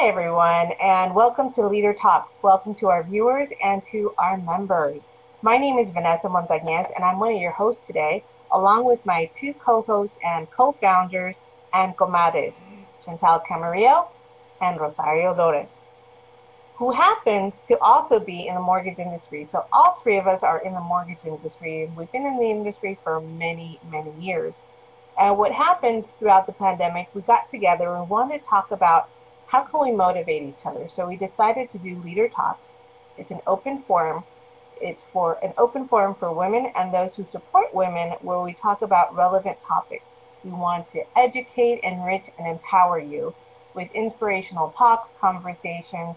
Hi, 0.00 0.06
everyone, 0.06 0.70
and 0.80 1.12
welcome 1.12 1.52
to 1.54 1.66
Leader 1.66 1.92
Talks. 1.92 2.32
Welcome 2.40 2.76
to 2.76 2.86
our 2.86 3.02
viewers 3.02 3.48
and 3.60 3.82
to 3.90 4.14
our 4.16 4.36
members. 4.36 5.02
My 5.42 5.58
name 5.58 5.76
is 5.76 5.92
Vanessa 5.92 6.28
Montañez, 6.28 6.88
and 6.94 7.04
I'm 7.04 7.18
one 7.18 7.34
of 7.34 7.40
your 7.40 7.50
hosts 7.50 7.82
today, 7.84 8.22
along 8.52 8.84
with 8.84 9.04
my 9.04 9.28
two 9.40 9.52
co-hosts 9.54 10.14
and 10.24 10.48
co-founders 10.52 11.34
and 11.74 11.96
comadres, 11.96 12.52
Chantal 13.04 13.42
Camarillo 13.50 14.06
and 14.60 14.78
Rosario 14.78 15.34
Lores, 15.34 15.66
who 16.76 16.92
happens 16.92 17.52
to 17.66 17.76
also 17.80 18.20
be 18.20 18.46
in 18.46 18.54
the 18.54 18.60
mortgage 18.60 19.00
industry. 19.00 19.48
So 19.50 19.64
all 19.72 19.98
three 20.04 20.18
of 20.18 20.28
us 20.28 20.44
are 20.44 20.60
in 20.60 20.74
the 20.74 20.80
mortgage 20.80 21.24
industry. 21.24 21.90
We've 21.96 22.12
been 22.12 22.24
in 22.24 22.38
the 22.38 22.48
industry 22.48 22.96
for 23.02 23.20
many, 23.20 23.80
many 23.90 24.12
years. 24.20 24.54
And 25.18 25.36
what 25.36 25.50
happened 25.50 26.04
throughout 26.20 26.46
the 26.46 26.52
pandemic, 26.52 27.08
we 27.14 27.22
got 27.22 27.50
together 27.50 27.96
and 27.96 28.08
wanted 28.08 28.38
to 28.38 28.44
talk 28.46 28.70
about 28.70 29.10
how 29.48 29.62
can 29.62 29.80
we 29.80 29.92
motivate 29.92 30.42
each 30.42 30.66
other? 30.66 30.88
So 30.94 31.08
we 31.08 31.16
decided 31.16 31.72
to 31.72 31.78
do 31.78 32.00
Leader 32.04 32.28
Talks. 32.28 32.60
It's 33.16 33.30
an 33.30 33.40
open 33.46 33.82
forum. 33.88 34.22
It's 34.78 35.02
for 35.10 35.38
an 35.42 35.54
open 35.56 35.88
forum 35.88 36.14
for 36.20 36.32
women 36.32 36.70
and 36.76 36.92
those 36.92 37.12
who 37.16 37.26
support 37.32 37.74
women 37.74 38.10
where 38.20 38.40
we 38.40 38.52
talk 38.52 38.82
about 38.82 39.16
relevant 39.16 39.56
topics. 39.66 40.04
We 40.44 40.50
want 40.50 40.92
to 40.92 41.02
educate, 41.16 41.80
enrich, 41.82 42.24
and 42.38 42.46
empower 42.46 43.00
you 43.00 43.34
with 43.74 43.90
inspirational 43.94 44.74
talks, 44.76 45.08
conversations, 45.18 46.16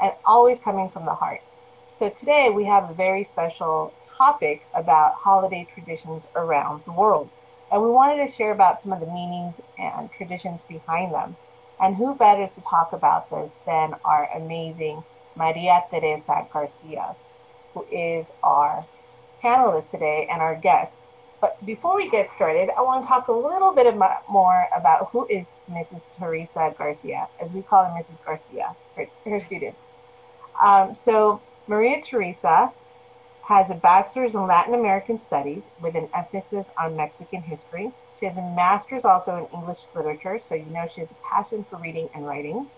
and 0.00 0.12
always 0.24 0.58
coming 0.62 0.88
from 0.88 1.04
the 1.04 1.14
heart. 1.14 1.42
So 1.98 2.10
today 2.10 2.48
we 2.48 2.64
have 2.66 2.88
a 2.88 2.94
very 2.94 3.24
special 3.32 3.92
topic 4.16 4.62
about 4.72 5.14
holiday 5.14 5.66
traditions 5.74 6.22
around 6.36 6.84
the 6.84 6.92
world. 6.92 7.28
And 7.72 7.82
we 7.82 7.90
wanted 7.90 8.24
to 8.24 8.36
share 8.36 8.52
about 8.52 8.82
some 8.84 8.92
of 8.92 9.00
the 9.00 9.06
meanings 9.06 9.54
and 9.78 10.08
traditions 10.12 10.60
behind 10.68 11.12
them. 11.12 11.36
And 11.80 11.94
who 11.94 12.14
better 12.14 12.48
to 12.48 12.60
talk 12.62 12.92
about 12.92 13.30
this 13.30 13.50
than 13.66 13.94
our 14.04 14.28
amazing 14.34 15.04
Maria 15.36 15.84
Teresa 15.90 16.46
Garcia, 16.52 17.14
who 17.72 17.86
is 17.92 18.26
our 18.42 18.84
panelist 19.42 19.90
today 19.90 20.28
and 20.30 20.42
our 20.42 20.56
guest. 20.56 20.92
But 21.40 21.64
before 21.64 21.94
we 21.96 22.10
get 22.10 22.28
started, 22.34 22.70
I 22.76 22.82
want 22.82 23.04
to 23.04 23.08
talk 23.08 23.28
a 23.28 23.32
little 23.32 23.72
bit 23.72 23.86
more 24.28 24.66
about 24.74 25.10
who 25.12 25.26
is 25.28 25.46
Mrs. 25.70 26.00
Teresa 26.18 26.74
Garcia, 26.76 27.28
as 27.40 27.50
we 27.52 27.62
call 27.62 27.84
her 27.84 27.90
Mrs. 27.92 28.24
Garcia, 28.24 28.74
her, 28.96 29.06
her 29.24 29.40
student. 29.46 29.76
Um, 30.60 30.96
so 31.04 31.40
Maria 31.68 32.02
Teresa 32.02 32.72
has 33.42 33.70
a 33.70 33.74
bachelor's 33.74 34.34
in 34.34 34.46
Latin 34.46 34.74
American 34.74 35.20
Studies 35.28 35.62
with 35.80 35.94
an 35.94 36.08
emphasis 36.14 36.66
on 36.76 36.96
Mexican 36.96 37.42
history 37.42 37.92
she 38.18 38.26
has 38.26 38.36
a 38.36 38.42
master's 38.42 39.04
also 39.04 39.36
in 39.36 39.58
English 39.58 39.78
literature, 39.94 40.40
so 40.48 40.54
you 40.54 40.66
know 40.66 40.88
she 40.94 41.00
has 41.02 41.10
a 41.10 41.16
passion 41.28 41.64
for 41.70 41.76
reading 41.76 42.08
and 42.14 42.26
writing. 42.26 42.68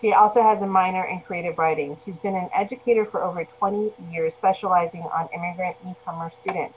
She 0.00 0.12
also 0.12 0.42
has 0.42 0.60
a 0.60 0.66
minor 0.66 1.04
in 1.04 1.20
creative 1.20 1.56
writing. 1.56 1.96
She's 2.04 2.16
been 2.16 2.34
an 2.34 2.50
educator 2.54 3.06
for 3.06 3.22
over 3.22 3.44
20 3.44 3.92
years, 4.12 4.34
specializing 4.34 5.00
on 5.02 5.28
immigrant 5.34 5.76
newcomer 5.84 6.30
students. 6.42 6.74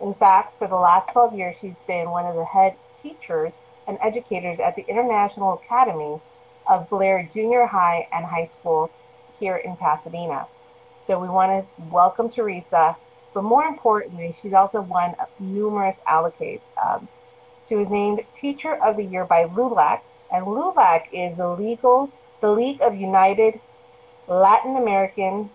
In 0.00 0.14
fact, 0.14 0.58
for 0.58 0.66
the 0.66 0.74
last 0.74 1.12
12 1.12 1.34
years, 1.34 1.56
she's 1.60 1.76
been 1.86 2.10
one 2.10 2.26
of 2.26 2.34
the 2.34 2.44
head 2.44 2.74
teachers 3.02 3.52
and 3.86 3.98
educators 4.02 4.58
at 4.58 4.74
the 4.74 4.84
International 4.88 5.60
Academy 5.64 6.20
of 6.66 6.88
Blair 6.90 7.28
Junior 7.32 7.66
High 7.66 8.08
and 8.12 8.24
High 8.24 8.50
School 8.58 8.90
here 9.38 9.56
in 9.56 9.76
Pasadena. 9.76 10.46
So 11.06 11.20
we 11.20 11.28
want 11.28 11.52
to 11.52 11.84
welcome 11.92 12.30
Teresa, 12.30 12.96
but 13.34 13.44
more 13.44 13.64
importantly, 13.64 14.36
she's 14.40 14.54
also 14.54 14.80
won 14.80 15.14
numerous 15.38 15.96
allocates. 16.08 16.62
Um, 16.82 17.08
she 17.68 17.74
was 17.74 17.88
named 17.88 18.20
Teacher 18.40 18.74
of 18.82 18.96
the 18.96 19.04
Year 19.04 19.24
by 19.24 19.44
LULAC, 19.44 20.00
and 20.32 20.46
LULAC 20.46 21.06
is 21.12 21.36
the 21.36 21.48
legal, 21.48 22.10
the 22.40 22.50
League 22.50 22.80
of 22.80 22.94
United 22.94 23.60
Latin 24.28 24.76
American 24.76 25.50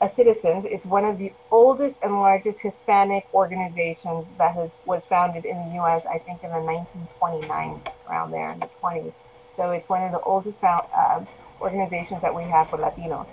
uh, 0.00 0.08
Citizens. 0.14 0.66
It's 0.68 0.84
one 0.84 1.04
of 1.04 1.18
the 1.18 1.32
oldest 1.50 1.96
and 2.02 2.12
largest 2.12 2.58
Hispanic 2.60 3.26
organizations 3.32 4.26
that 4.38 4.54
has, 4.54 4.70
was 4.84 5.02
founded 5.08 5.44
in 5.44 5.56
the 5.68 5.74
U.S. 5.76 6.02
I 6.08 6.18
think 6.18 6.42
in 6.42 6.50
the 6.50 6.60
1929 6.60 7.80
around 8.08 8.30
there 8.30 8.50
in 8.52 8.60
the 8.60 8.68
20s. 8.82 9.12
So 9.56 9.70
it's 9.70 9.88
one 9.88 10.02
of 10.02 10.12
the 10.12 10.20
oldest 10.20 10.58
found, 10.60 10.86
uh, 10.94 11.24
organizations 11.60 12.20
that 12.22 12.34
we 12.34 12.42
have 12.44 12.68
for 12.68 12.78
Latinos. 12.78 13.26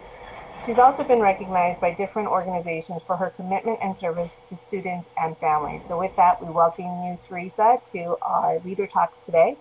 She's 0.65 0.79
also 0.79 1.03
been 1.03 1.19
recognized 1.19 1.81
by 1.81 1.93
different 1.93 2.29
organizations 2.29 3.01
for 3.05 3.17
her 3.17 3.31
commitment 3.31 3.79
and 3.81 3.97
service 3.99 4.31
to 4.49 4.57
students 4.69 5.09
and 5.17 5.37
families. 5.39 5.81
So 5.89 5.99
with 5.99 6.15
that, 6.15 6.41
we 6.41 6.49
welcome 6.49 6.85
you, 6.85 7.19
Teresa, 7.27 7.81
to 7.91 8.15
our 8.21 8.59
Leader 8.63 8.87
Talks 8.87 9.17
today. 9.25 9.57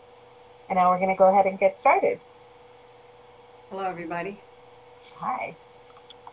And 0.68 0.76
now 0.76 0.90
we're 0.90 0.98
going 0.98 1.10
to 1.10 1.16
go 1.16 1.28
ahead 1.28 1.46
and 1.46 1.58
get 1.58 1.76
started. 1.80 2.20
Hello, 3.68 3.84
everybody. 3.84 4.40
Hi. 5.16 5.56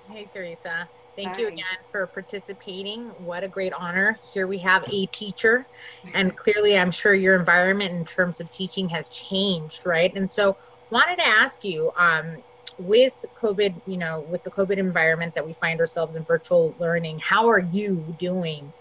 Hey, 0.07 0.27
Teresa. 0.31 0.87
Thank 1.15 1.29
Hi. 1.29 1.39
you 1.39 1.47
again 1.47 1.65
for 1.91 2.05
participating. 2.05 3.07
What 3.17 3.43
a 3.43 3.47
great 3.47 3.73
honor. 3.73 4.19
Here 4.33 4.45
we 4.45 4.59
have 4.59 4.83
a 4.87 5.07
teacher, 5.07 5.65
and 6.13 6.35
clearly, 6.37 6.77
I'm 6.77 6.91
sure 6.91 7.15
your 7.15 7.35
environment 7.35 7.93
in 7.95 8.05
terms 8.05 8.39
of 8.39 8.51
teaching 8.51 8.87
has 8.89 9.09
changed, 9.09 9.85
right? 9.85 10.13
And 10.15 10.29
so, 10.29 10.57
wanted 10.91 11.17
to 11.17 11.27
ask 11.27 11.63
you, 11.63 11.91
um, 11.97 12.43
with 12.79 13.13
COVID, 13.35 13.81
you 13.85 13.97
know, 13.97 14.21
with 14.21 14.43
the 14.43 14.51
COVID 14.51 14.77
environment 14.77 15.35
that 15.35 15.45
we 15.45 15.53
find 15.53 15.79
ourselves 15.79 16.15
in 16.15 16.23
virtual 16.23 16.73
learning, 16.79 17.19
how 17.19 17.49
are 17.49 17.59
you 17.59 18.15
doing? 18.17 18.71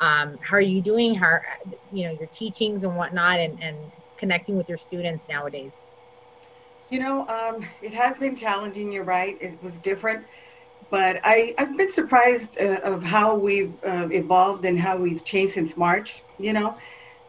Um, 0.00 0.38
how 0.40 0.56
are 0.56 0.60
you 0.60 0.80
doing? 0.80 1.14
How, 1.14 1.40
you 1.92 2.04
know, 2.04 2.12
your 2.12 2.28
teachings 2.28 2.84
and 2.84 2.96
whatnot, 2.96 3.40
and, 3.40 3.60
and 3.62 3.76
connecting 4.16 4.56
with 4.56 4.68
your 4.68 4.78
students 4.78 5.26
nowadays? 5.28 5.72
You 6.90 7.00
know, 7.00 7.26
um, 7.26 7.66
it 7.82 7.92
has 7.94 8.16
been 8.16 8.36
challenging. 8.36 8.92
You're 8.92 9.04
right. 9.04 9.36
It 9.40 9.62
was 9.62 9.78
different, 9.78 10.26
but 10.90 11.20
I, 11.24 11.54
I've 11.58 11.76
been 11.76 11.92
surprised 11.92 12.58
uh, 12.60 12.80
of 12.84 13.02
how 13.02 13.34
we've 13.34 13.74
uh, 13.84 14.08
evolved 14.10 14.64
and 14.64 14.78
how 14.78 14.96
we've 14.96 15.24
changed 15.24 15.52
since 15.54 15.76
March. 15.76 16.22
You 16.38 16.52
know, 16.52 16.78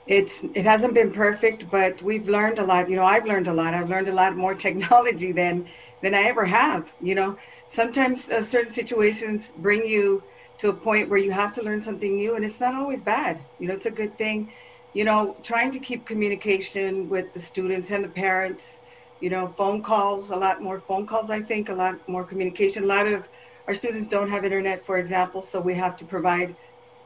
it's 0.07 0.43
it 0.43 0.65
hasn't 0.65 0.93
been 0.93 1.11
perfect, 1.11 1.69
but 1.69 2.01
we've 2.01 2.29
learned 2.29 2.59
a 2.59 2.63
lot. 2.63 2.89
You 2.89 2.95
know, 2.95 3.03
I've 3.03 3.25
learned 3.25 3.47
a 3.47 3.53
lot. 3.53 3.73
I've 3.73 3.89
learned 3.89 4.07
a 4.07 4.13
lot 4.13 4.35
more 4.35 4.55
technology 4.67 5.31
than 5.31 5.67
than 6.01 6.13
I 6.15 6.23
ever 6.23 6.45
have. 6.45 6.91
You 6.99 7.15
know, 7.15 7.37
sometimes 7.67 8.29
uh, 8.29 8.41
certain 8.43 8.71
situations 8.71 9.51
bring 9.55 9.85
you 9.85 10.23
to 10.59 10.69
a 10.69 10.73
point 10.75 11.09
where 11.09 11.19
you 11.19 11.31
have 11.31 11.53
to 11.53 11.63
learn 11.63 11.81
something 11.81 12.15
new, 12.15 12.35
and 12.35 12.43
it's 12.45 12.59
not 12.59 12.75
always 12.75 13.01
bad. 13.01 13.45
You 13.57 13.67
know, 13.67 13.73
it's 13.73 13.85
a 13.85 13.91
good 13.91 14.17
thing. 14.17 14.51
You 14.93 15.05
know, 15.05 15.35
trying 15.43 15.71
to 15.71 15.79
keep 15.79 16.05
communication 16.07 17.09
with 17.09 17.33
the 17.33 17.39
students 17.39 17.91
and 17.91 18.03
the 18.03 18.09
parents. 18.09 18.81
You 19.19 19.29
know, 19.29 19.47
phone 19.47 19.83
calls, 19.83 20.29
a 20.29 20.35
lot 20.35 20.61
more 20.61 20.79
phone 20.79 21.05
calls. 21.05 21.29
I 21.29 21.41
think 21.41 21.69
a 21.69 21.73
lot 21.73 21.95
more 22.07 22.25
communication. 22.25 22.83
A 22.83 22.87
lot 22.87 23.07
of 23.07 23.27
our 23.67 23.73
students 23.75 24.07
don't 24.07 24.29
have 24.29 24.45
internet, 24.45 24.83
for 24.83 24.97
example, 24.97 25.41
so 25.41 25.59
we 25.61 25.75
have 25.75 25.95
to 25.97 26.05
provide 26.05 26.55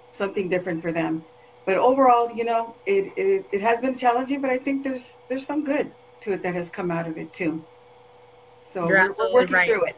something 0.08 0.50
different 0.50 0.82
for 0.82 0.92
them. 0.92 1.26
But 1.66 1.78
overall, 1.78 2.32
you 2.36 2.46
know, 2.46 2.78
it, 2.86 3.14
it, 3.18 3.48
it 3.52 3.62
has 3.62 3.82
been 3.82 3.96
challenging, 3.96 4.42
but 4.42 4.52
I 4.52 4.58
think 4.58 4.84
there's 4.84 5.24
there's 5.30 5.46
some 5.46 5.64
good 5.64 5.94
to 6.22 6.34
it 6.34 6.44
that 6.44 6.56
has 6.56 6.70
come 6.70 6.92
out 6.92 7.08
of 7.08 7.18
it 7.18 7.34
too. 7.34 7.66
So 8.74 8.88
You're 8.88 8.98
we're, 8.98 9.14
we're 9.18 9.34
working 9.34 9.54
right. 9.54 9.68
through 9.68 9.86
it. 9.86 9.96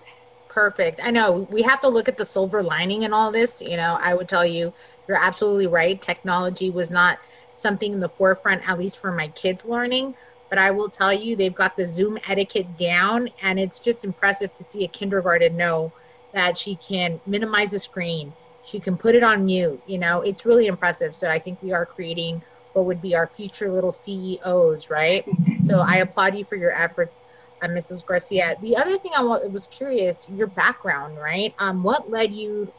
Perfect. 0.49 0.99
I 1.01 1.09
know 1.09 1.47
we 1.49 1.61
have 1.61 1.79
to 1.81 1.87
look 1.87 2.09
at 2.09 2.17
the 2.17 2.25
silver 2.25 2.61
lining 2.61 3.03
in 3.03 3.13
all 3.13 3.31
this. 3.31 3.61
You 3.61 3.77
know, 3.77 3.97
I 4.01 4.13
would 4.13 4.27
tell 4.27 4.45
you, 4.45 4.73
you're 5.07 5.17
absolutely 5.17 5.67
right. 5.67 6.01
Technology 6.01 6.69
was 6.69 6.91
not 6.91 7.17
something 7.55 7.93
in 7.93 7.99
the 8.01 8.09
forefront, 8.09 8.67
at 8.67 8.77
least 8.77 8.97
for 8.97 9.13
my 9.13 9.29
kids 9.29 9.65
learning. 9.65 10.13
But 10.49 10.59
I 10.59 10.71
will 10.71 10.89
tell 10.89 11.13
you, 11.13 11.35
they've 11.35 11.55
got 11.55 11.77
the 11.77 11.87
Zoom 11.87 12.17
etiquette 12.27 12.77
down, 12.77 13.29
and 13.41 13.59
it's 13.59 13.79
just 13.79 14.03
impressive 14.03 14.53
to 14.55 14.63
see 14.63 14.83
a 14.83 14.87
kindergarten 14.89 15.55
know 15.55 15.93
that 16.33 16.57
she 16.57 16.75
can 16.75 17.19
minimize 17.25 17.71
the 17.71 17.79
screen. 17.79 18.33
She 18.65 18.79
can 18.79 18.97
put 18.97 19.15
it 19.15 19.23
on 19.23 19.45
mute. 19.45 19.81
You 19.87 19.99
know, 19.99 20.21
it's 20.21 20.45
really 20.45 20.67
impressive. 20.67 21.15
So 21.15 21.29
I 21.29 21.39
think 21.39 21.61
we 21.61 21.71
are 21.71 21.85
creating 21.85 22.41
what 22.73 22.85
would 22.85 23.01
be 23.01 23.15
our 23.15 23.27
future 23.27 23.71
little 23.71 23.93
CEOs, 23.93 24.89
right? 24.89 25.25
Mm-hmm. 25.25 25.63
so 25.63 25.79
I 25.79 25.97
applaud 25.97 26.35
you 26.35 26.43
for 26.43 26.57
your 26.57 26.71
efforts 26.71 27.21
uh, 27.61 27.67
Mrs. 27.67 28.05
Garcia. 28.05 28.55
The 28.61 28.77
other 28.77 28.97
thing 28.97 29.11
I 29.15 29.21
was 29.23 29.67
curious, 29.67 30.27
your 30.29 30.47
background, 30.47 31.17
right? 31.17 31.53
Um, 31.59 31.83
what 31.83 32.09
led 32.09 32.33
you 32.33 32.73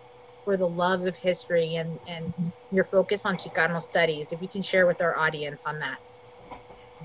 for 0.45 0.57
the 0.57 0.69
love 0.69 1.07
of 1.07 1.17
history 1.17 1.77
and, 1.77 1.99
and 2.07 2.53
your 2.71 2.85
focus 2.85 3.23
on 3.25 3.37
Chicano 3.37 3.83
studies? 3.83 4.33
If 4.33 4.43
you 4.43 4.49
can 4.49 4.63
share 4.63 4.87
with 4.87 5.01
our 5.01 5.19
audience 5.19 5.63
on 5.65 5.79
that. 5.81 5.99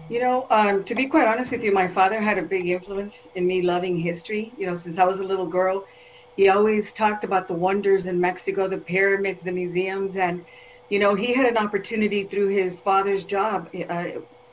You 0.10 0.20
know, 0.20 0.48
um, 0.50 0.84
to 0.86 0.96
be 0.96 1.08
quite 1.08 1.28
honest 1.28 1.52
with 1.52 1.64
you, 1.64 1.72
my 1.72 1.88
father 1.88 2.20
had 2.20 2.38
a 2.38 2.44
big 2.44 2.68
influence 2.68 3.28
in 3.34 3.48
me 3.48 3.62
loving 3.62 3.96
history. 3.96 4.54
You 4.58 4.68
know, 4.68 4.76
since 4.76 4.98
I 4.98 5.06
was 5.06 5.20
a 5.20 5.24
little 5.24 5.48
girl, 5.48 5.86
he 6.36 6.50
always 6.50 6.94
talked 6.94 7.24
about 7.24 7.48
the 7.48 7.54
wonders 7.54 8.06
in 8.06 8.20
Mexico, 8.20 8.68
the 8.68 8.78
pyramids, 8.78 9.42
the 9.42 9.52
museums, 9.52 10.16
and 10.16 10.46
you 10.90 11.00
know, 11.00 11.16
he 11.16 11.34
had 11.34 11.46
an 11.46 11.58
opportunity 11.58 12.24
through 12.24 12.50
his 12.50 12.82
father's 12.82 13.24
job 13.24 13.70
uh, 13.88 14.06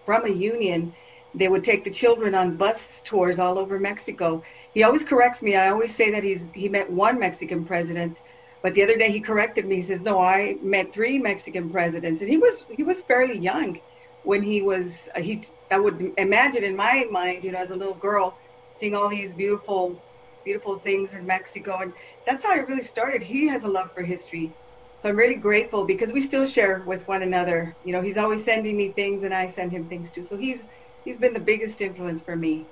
from 0.04 0.24
a 0.24 0.30
union 0.30 0.94
they 1.34 1.48
would 1.48 1.64
take 1.64 1.84
the 1.84 1.90
children 1.90 2.34
on 2.34 2.56
bus 2.56 3.02
tours 3.02 3.38
all 3.38 3.58
over 3.58 3.78
Mexico. 3.78 4.42
He 4.72 4.82
always 4.82 5.04
corrects 5.04 5.42
me. 5.42 5.56
I 5.56 5.68
always 5.70 5.94
say 5.94 6.10
that 6.12 6.24
he's 6.24 6.48
he 6.54 6.68
met 6.68 6.90
one 6.90 7.18
Mexican 7.18 7.64
president, 7.64 8.20
but 8.62 8.74
the 8.74 8.82
other 8.82 8.96
day 8.96 9.10
he 9.10 9.20
corrected 9.20 9.66
me. 9.66 9.76
He 9.76 9.82
says, 9.82 10.02
"No, 10.02 10.18
I 10.20 10.56
met 10.62 10.92
three 10.92 11.18
Mexican 11.18 11.70
presidents." 11.70 12.20
And 12.22 12.30
he 12.30 12.38
was 12.38 12.66
he 12.70 12.82
was 12.82 13.02
fairly 13.02 13.38
young 13.38 13.78
when 14.22 14.42
he 14.42 14.62
was 14.62 15.08
he 15.16 15.42
I 15.70 15.78
would 15.78 16.12
imagine 16.18 16.64
in 16.64 16.76
my 16.76 17.06
mind, 17.10 17.44
you 17.44 17.52
know, 17.52 17.58
as 17.58 17.70
a 17.70 17.76
little 17.76 17.94
girl, 17.94 18.36
seeing 18.70 18.94
all 18.94 19.08
these 19.08 19.34
beautiful, 19.34 20.02
beautiful 20.44 20.78
things 20.78 21.14
in 21.14 21.26
Mexico. 21.26 21.78
And 21.80 21.92
that's 22.26 22.44
how 22.44 22.54
it 22.56 22.68
really 22.68 22.82
started. 22.82 23.22
He 23.22 23.48
has 23.48 23.64
a 23.64 23.68
love 23.68 23.88
for 23.94 24.02
history. 24.02 24.54
So 24.94 25.08
I'm 25.08 25.16
really 25.16 25.36
grateful 25.36 25.84
because 25.86 26.12
we 26.12 26.20
still 26.20 26.46
share 26.46 26.82
with 26.86 27.06
one 27.06 27.22
another. 27.22 27.76
You 27.82 27.92
know, 27.92 28.02
he's 28.02 28.16
always 28.18 28.44
sending 28.44 28.76
me 28.76 28.92
things 28.92 29.22
and 29.22 29.32
I 29.34 29.46
send 29.46 29.72
him 29.72 29.88
things 29.88 30.10
too. 30.10 30.24
So 30.24 30.36
he's 30.36 30.66
he's 31.08 31.18
been 31.18 31.32
the 31.32 31.40
biggest 31.40 31.80
influence 31.80 32.20
for 32.20 32.36
me. 32.36 32.68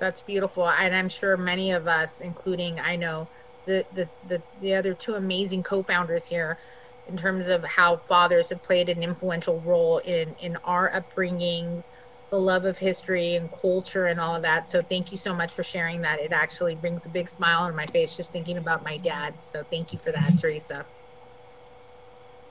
That's 0.00 0.22
beautiful. 0.22 0.66
And 0.68 0.96
I'm 0.96 1.10
sure 1.10 1.36
many 1.36 1.72
of 1.72 1.86
us, 1.86 2.20
including 2.20 2.80
I 2.80 2.96
know 2.96 3.28
the 3.66 3.86
the 3.92 4.10
the, 4.24 4.42
the 4.58 4.74
other 4.74 4.94
two 4.94 5.14
amazing 5.14 5.62
co-founders 5.62 6.24
here 6.24 6.58
in 7.06 7.18
terms 7.18 7.48
of 7.48 7.62
how 7.64 7.98
fathers 7.98 8.48
have 8.48 8.62
played 8.62 8.88
an 8.88 9.02
influential 9.02 9.60
role 9.60 9.98
in 9.98 10.34
in 10.36 10.56
our 10.64 10.90
upbringings 10.90 11.90
the 12.30 12.40
love 12.40 12.64
of 12.64 12.78
history 12.78 13.36
and 13.36 13.50
culture 13.52 14.06
and 14.06 14.18
all 14.18 14.34
of 14.34 14.42
that 14.42 14.68
so 14.68 14.82
thank 14.82 15.12
you 15.12 15.18
so 15.18 15.34
much 15.34 15.52
for 15.52 15.62
sharing 15.62 16.00
that 16.00 16.18
it 16.18 16.32
actually 16.32 16.74
brings 16.74 17.06
a 17.06 17.08
big 17.10 17.28
smile 17.28 17.62
on 17.62 17.76
my 17.76 17.86
face 17.86 18.16
just 18.16 18.32
thinking 18.32 18.56
about 18.56 18.82
my 18.84 18.98
dad 18.98 19.36
so 19.40 19.62
thank 19.70 19.92
you 19.92 19.98
for 19.98 20.10
that 20.12 20.32
teresa 20.40 20.86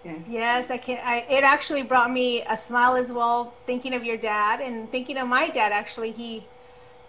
yes. 0.05 0.27
Yes 0.27 0.71
i 0.71 0.77
can 0.77 0.99
i 1.03 1.25
it 1.29 1.43
actually 1.43 1.83
brought 1.83 2.11
me 2.11 2.43
a 2.43 2.55
smile 2.55 2.95
as 2.95 3.11
well 3.11 3.53
thinking 3.65 3.93
of 3.93 4.03
your 4.05 4.17
dad 4.17 4.61
and 4.61 4.89
thinking 4.91 5.17
of 5.17 5.27
my 5.27 5.49
dad 5.49 5.71
actually. 5.71 6.11
He 6.11 6.45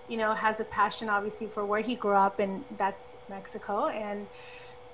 you 0.08 0.16
know 0.16 0.34
has 0.34 0.60
a 0.60 0.64
passion 0.64 1.08
obviously 1.08 1.46
for 1.46 1.64
where 1.64 1.80
he 1.80 1.94
grew 1.94 2.18
up 2.28 2.38
and 2.38 2.64
that's 2.76 3.16
mexico. 3.28 3.88
And 3.88 4.26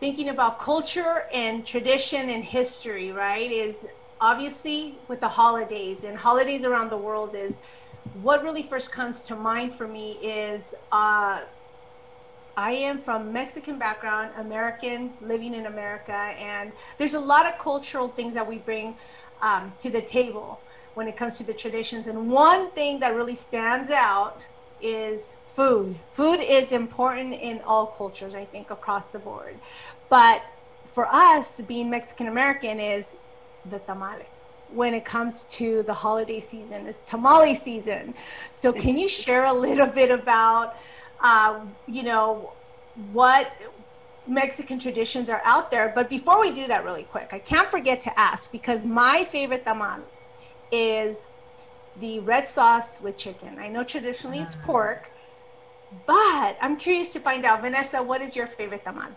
thinking 0.02 0.30
about 0.30 0.58
culture 0.58 1.26
and 1.32 1.64
tradition 1.64 2.28
and 2.28 2.42
history, 2.42 3.12
right, 3.12 3.48
is 3.52 3.86
obviously 4.20 4.96
with 5.06 5.20
the 5.20 5.28
holidays. 5.28 6.02
And 6.02 6.16
holidays 6.16 6.64
around 6.64 6.90
the 6.90 6.96
world 6.96 7.36
is 7.36 7.60
what 8.20 8.42
really 8.42 8.64
first 8.64 8.90
comes 8.90 9.22
to 9.22 9.36
mind 9.36 9.72
for 9.72 9.86
me 9.86 10.18
is 10.20 10.74
uh, 10.90 11.42
I 12.56 12.72
am 12.72 13.00
from 13.00 13.32
Mexican 13.32 13.78
background, 13.78 14.30
American, 14.36 15.12
living 15.20 15.54
in 15.54 15.66
America, 15.66 16.12
and 16.12 16.72
there's 16.98 17.14
a 17.14 17.20
lot 17.20 17.46
of 17.46 17.58
cultural 17.58 18.08
things 18.08 18.34
that 18.34 18.46
we 18.46 18.58
bring 18.58 18.96
um, 19.40 19.72
to 19.80 19.90
the 19.90 20.02
table 20.02 20.60
when 20.94 21.08
it 21.08 21.16
comes 21.16 21.38
to 21.38 21.44
the 21.44 21.54
traditions. 21.54 22.08
And 22.08 22.30
one 22.30 22.70
thing 22.70 23.00
that 23.00 23.14
really 23.14 23.34
stands 23.34 23.90
out 23.90 24.42
is 24.80 25.32
food. 25.46 25.96
Food 26.10 26.40
is 26.40 26.72
important 26.72 27.34
in 27.34 27.60
all 27.62 27.86
cultures, 27.86 28.34
I 28.34 28.44
think, 28.44 28.70
across 28.70 29.08
the 29.08 29.18
board. 29.18 29.56
But 30.08 30.42
for 30.84 31.06
us, 31.06 31.60
being 31.62 31.88
Mexican 31.88 32.28
American, 32.28 32.78
is 32.78 33.14
the 33.70 33.78
tamale. 33.80 34.26
When 34.72 34.94
it 34.94 35.04
comes 35.04 35.44
to 35.44 35.82
the 35.82 35.94
holiday 35.94 36.40
season, 36.40 36.86
it's 36.86 37.00
tamale 37.02 37.54
season. 37.54 38.14
So, 38.50 38.72
can 38.72 38.96
you 38.96 39.08
share 39.08 39.44
a 39.44 39.52
little 39.52 39.86
bit 39.86 40.10
about, 40.10 40.76
uh, 41.22 41.60
you 41.86 42.02
know, 42.02 42.52
what 43.12 43.52
Mexican 44.26 44.78
traditions 44.78 45.30
are 45.30 45.40
out 45.44 45.70
there? 45.70 45.92
But 45.94 46.08
before 46.10 46.40
we 46.40 46.50
do 46.50 46.66
that, 46.66 46.84
really 46.84 47.04
quick, 47.04 47.30
I 47.32 47.38
can't 47.38 47.70
forget 47.70 48.00
to 48.02 48.18
ask 48.18 48.50
because 48.50 48.84
my 48.84 49.24
favorite 49.24 49.64
tamal 49.64 50.00
is 50.70 51.28
the 52.00 52.20
red 52.20 52.48
sauce 52.48 53.00
with 53.00 53.16
chicken. 53.16 53.58
I 53.58 53.68
know 53.68 53.82
traditionally 53.82 54.38
it's 54.38 54.56
ah. 54.62 54.66
pork, 54.66 55.10
but 56.06 56.56
I'm 56.60 56.76
curious 56.76 57.12
to 57.12 57.20
find 57.20 57.44
out, 57.44 57.60
Vanessa, 57.60 58.02
what 58.02 58.22
is 58.22 58.34
your 58.34 58.46
favorite 58.46 58.84
tamal? 58.84 59.14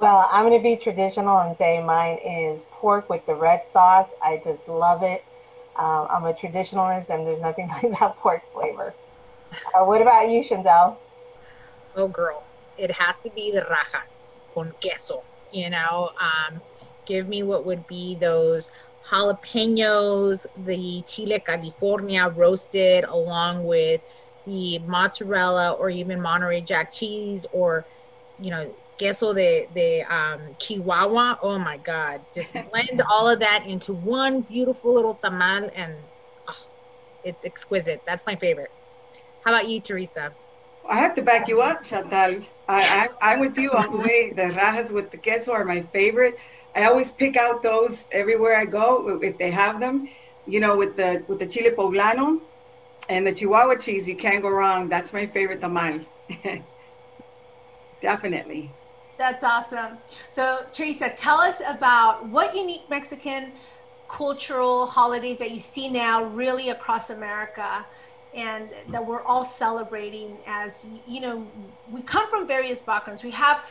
Well, 0.00 0.28
I'm 0.30 0.46
going 0.46 0.58
to 0.58 0.62
be 0.62 0.76
traditional 0.76 1.38
and 1.40 1.56
say 1.58 1.82
mine 1.82 2.18
is 2.24 2.62
pork 2.70 3.10
with 3.10 3.24
the 3.26 3.34
red 3.34 3.62
sauce. 3.72 4.08
I 4.22 4.40
just 4.44 4.66
love 4.66 5.02
it. 5.02 5.24
Um, 5.76 6.08
I'm 6.10 6.24
a 6.24 6.32
traditionalist, 6.32 7.10
and 7.10 7.26
there's 7.26 7.40
nothing 7.40 7.68
like 7.82 7.98
that 7.98 8.16
pork 8.16 8.42
flavor. 8.52 8.94
Uh, 9.74 9.84
what 9.84 10.02
about 10.02 10.30
you, 10.30 10.44
Chantal? 10.44 11.00
Oh, 11.94 12.08
girl, 12.08 12.44
it 12.76 12.90
has 12.92 13.20
to 13.22 13.30
be 13.30 13.50
the 13.50 13.66
rajas 13.70 14.36
con 14.52 14.72
queso. 14.80 15.24
You 15.50 15.70
know, 15.70 16.10
um, 16.20 16.60
give 17.06 17.28
me 17.28 17.42
what 17.42 17.66
would 17.66 17.86
be 17.86 18.16
those 18.16 18.70
jalapenos, 19.10 20.46
the 20.56 21.02
chile 21.08 21.42
California 21.44 22.28
roasted, 22.34 23.04
along 23.04 23.64
with 23.64 24.02
the 24.44 24.78
mozzarella 24.80 25.72
or 25.72 25.90
even 25.90 26.20
Monterey 26.20 26.60
Jack 26.62 26.92
cheese 26.92 27.46
or, 27.52 27.86
you 28.38 28.50
know, 28.50 28.72
queso 28.98 29.34
de, 29.34 29.66
de 29.74 30.02
um, 30.02 30.48
Chihuahua. 30.58 31.38
Oh 31.42 31.58
my 31.58 31.78
God. 31.78 32.20
Just 32.32 32.52
blend 32.70 33.02
all 33.10 33.28
of 33.28 33.40
that 33.40 33.66
into 33.66 33.92
one 33.92 34.42
beautiful 34.42 34.94
little 34.94 35.18
tamal 35.22 35.70
and 35.74 35.94
oh, 36.48 36.54
it's 37.24 37.44
exquisite. 37.44 38.02
That's 38.06 38.24
my 38.26 38.36
favorite. 38.36 38.70
How 39.44 39.52
about 39.52 39.68
you, 39.68 39.80
Teresa? 39.80 40.32
I 40.88 40.96
have 40.96 41.14
to 41.14 41.22
back 41.22 41.48
you 41.48 41.60
up, 41.60 41.82
Chantal. 41.82 42.40
I, 42.68 43.08
I, 43.22 43.32
am 43.34 43.40
with 43.40 43.56
you 43.58 43.70
all 43.72 43.90
the 43.90 43.96
way. 43.96 44.32
The 44.34 44.48
rajas 44.48 44.92
with 44.92 45.10
the 45.10 45.18
queso 45.18 45.52
are 45.52 45.64
my 45.64 45.82
favorite. 45.82 46.38
I 46.74 46.84
always 46.84 47.12
pick 47.12 47.36
out 47.36 47.62
those 47.62 48.06
everywhere 48.12 48.56
I 48.56 48.64
go 48.64 49.20
if 49.22 49.38
they 49.38 49.50
have 49.50 49.80
them. 49.80 50.08
You 50.46 50.60
know, 50.60 50.76
with 50.76 50.96
the 50.96 51.22
with 51.28 51.38
the 51.38 51.46
chile 51.46 51.70
poblano, 51.70 52.40
and 53.08 53.26
the 53.26 53.32
Chihuahua 53.32 53.74
cheese, 53.76 54.08
you 54.08 54.16
can't 54.16 54.42
go 54.42 54.50
wrong. 54.50 54.88
That's 54.88 55.12
my 55.12 55.26
favorite 55.26 55.60
tamal. 55.60 56.04
Definitely. 58.00 58.70
That's 59.18 59.44
awesome. 59.44 59.98
So, 60.30 60.64
Teresa, 60.72 61.10
tell 61.10 61.40
us 61.40 61.60
about 61.66 62.26
what 62.28 62.56
unique 62.56 62.88
Mexican 62.88 63.52
cultural 64.08 64.86
holidays 64.86 65.38
that 65.38 65.50
you 65.50 65.58
see 65.58 65.88
now 65.88 66.24
really 66.24 66.70
across 66.70 67.10
America 67.10 67.84
and 68.34 68.68
that 68.88 69.04
we're 69.04 69.22
all 69.22 69.44
celebrating 69.44 70.36
as, 70.46 70.86
you 71.06 71.20
know, 71.20 71.46
we 71.90 72.02
come 72.02 72.28
from 72.30 72.46
various 72.46 72.80
backgrounds. 72.80 73.24
We 73.24 73.32
have, 73.32 73.62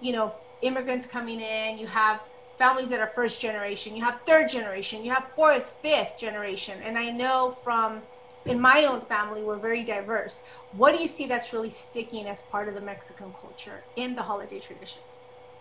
you 0.00 0.12
know, 0.12 0.34
immigrants 0.62 1.06
coming 1.06 1.40
in, 1.40 1.78
you 1.78 1.86
have 1.86 2.22
families 2.56 2.90
that 2.90 3.00
are 3.00 3.08
first 3.08 3.40
generation, 3.40 3.96
you 3.96 4.04
have 4.04 4.20
third 4.26 4.48
generation, 4.48 5.04
you 5.04 5.10
have 5.10 5.26
fourth, 5.34 5.70
fifth 5.82 6.16
generation. 6.18 6.78
And 6.84 6.96
I 6.96 7.10
know 7.10 7.56
from 7.64 8.02
in 8.46 8.60
my 8.60 8.84
own 8.84 9.00
family, 9.02 9.42
we're 9.42 9.56
very 9.56 9.82
diverse. 9.82 10.42
What 10.72 10.94
do 10.94 11.00
you 11.00 11.08
see 11.08 11.26
that's 11.26 11.52
really 11.52 11.70
sticking 11.70 12.26
as 12.26 12.42
part 12.42 12.68
of 12.68 12.74
the 12.74 12.80
Mexican 12.80 13.32
culture 13.40 13.82
in 13.96 14.14
the 14.14 14.22
holiday 14.22 14.60
traditions? 14.60 15.04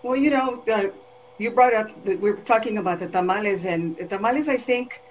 Well, 0.03 0.17
you 0.17 0.31
know, 0.31 0.61
uh, 0.71 0.87
you 1.37 1.51
brought 1.51 1.73
up 1.73 2.03
that 2.03 2.19
we 2.19 2.29
are 2.29 2.35
talking 2.35 2.77
about 2.77 2.99
the 2.99 3.07
tamales, 3.07 3.65
and 3.65 3.95
the 3.97 4.05
tamales, 4.05 4.49
I 4.49 4.57
think, 4.57 5.01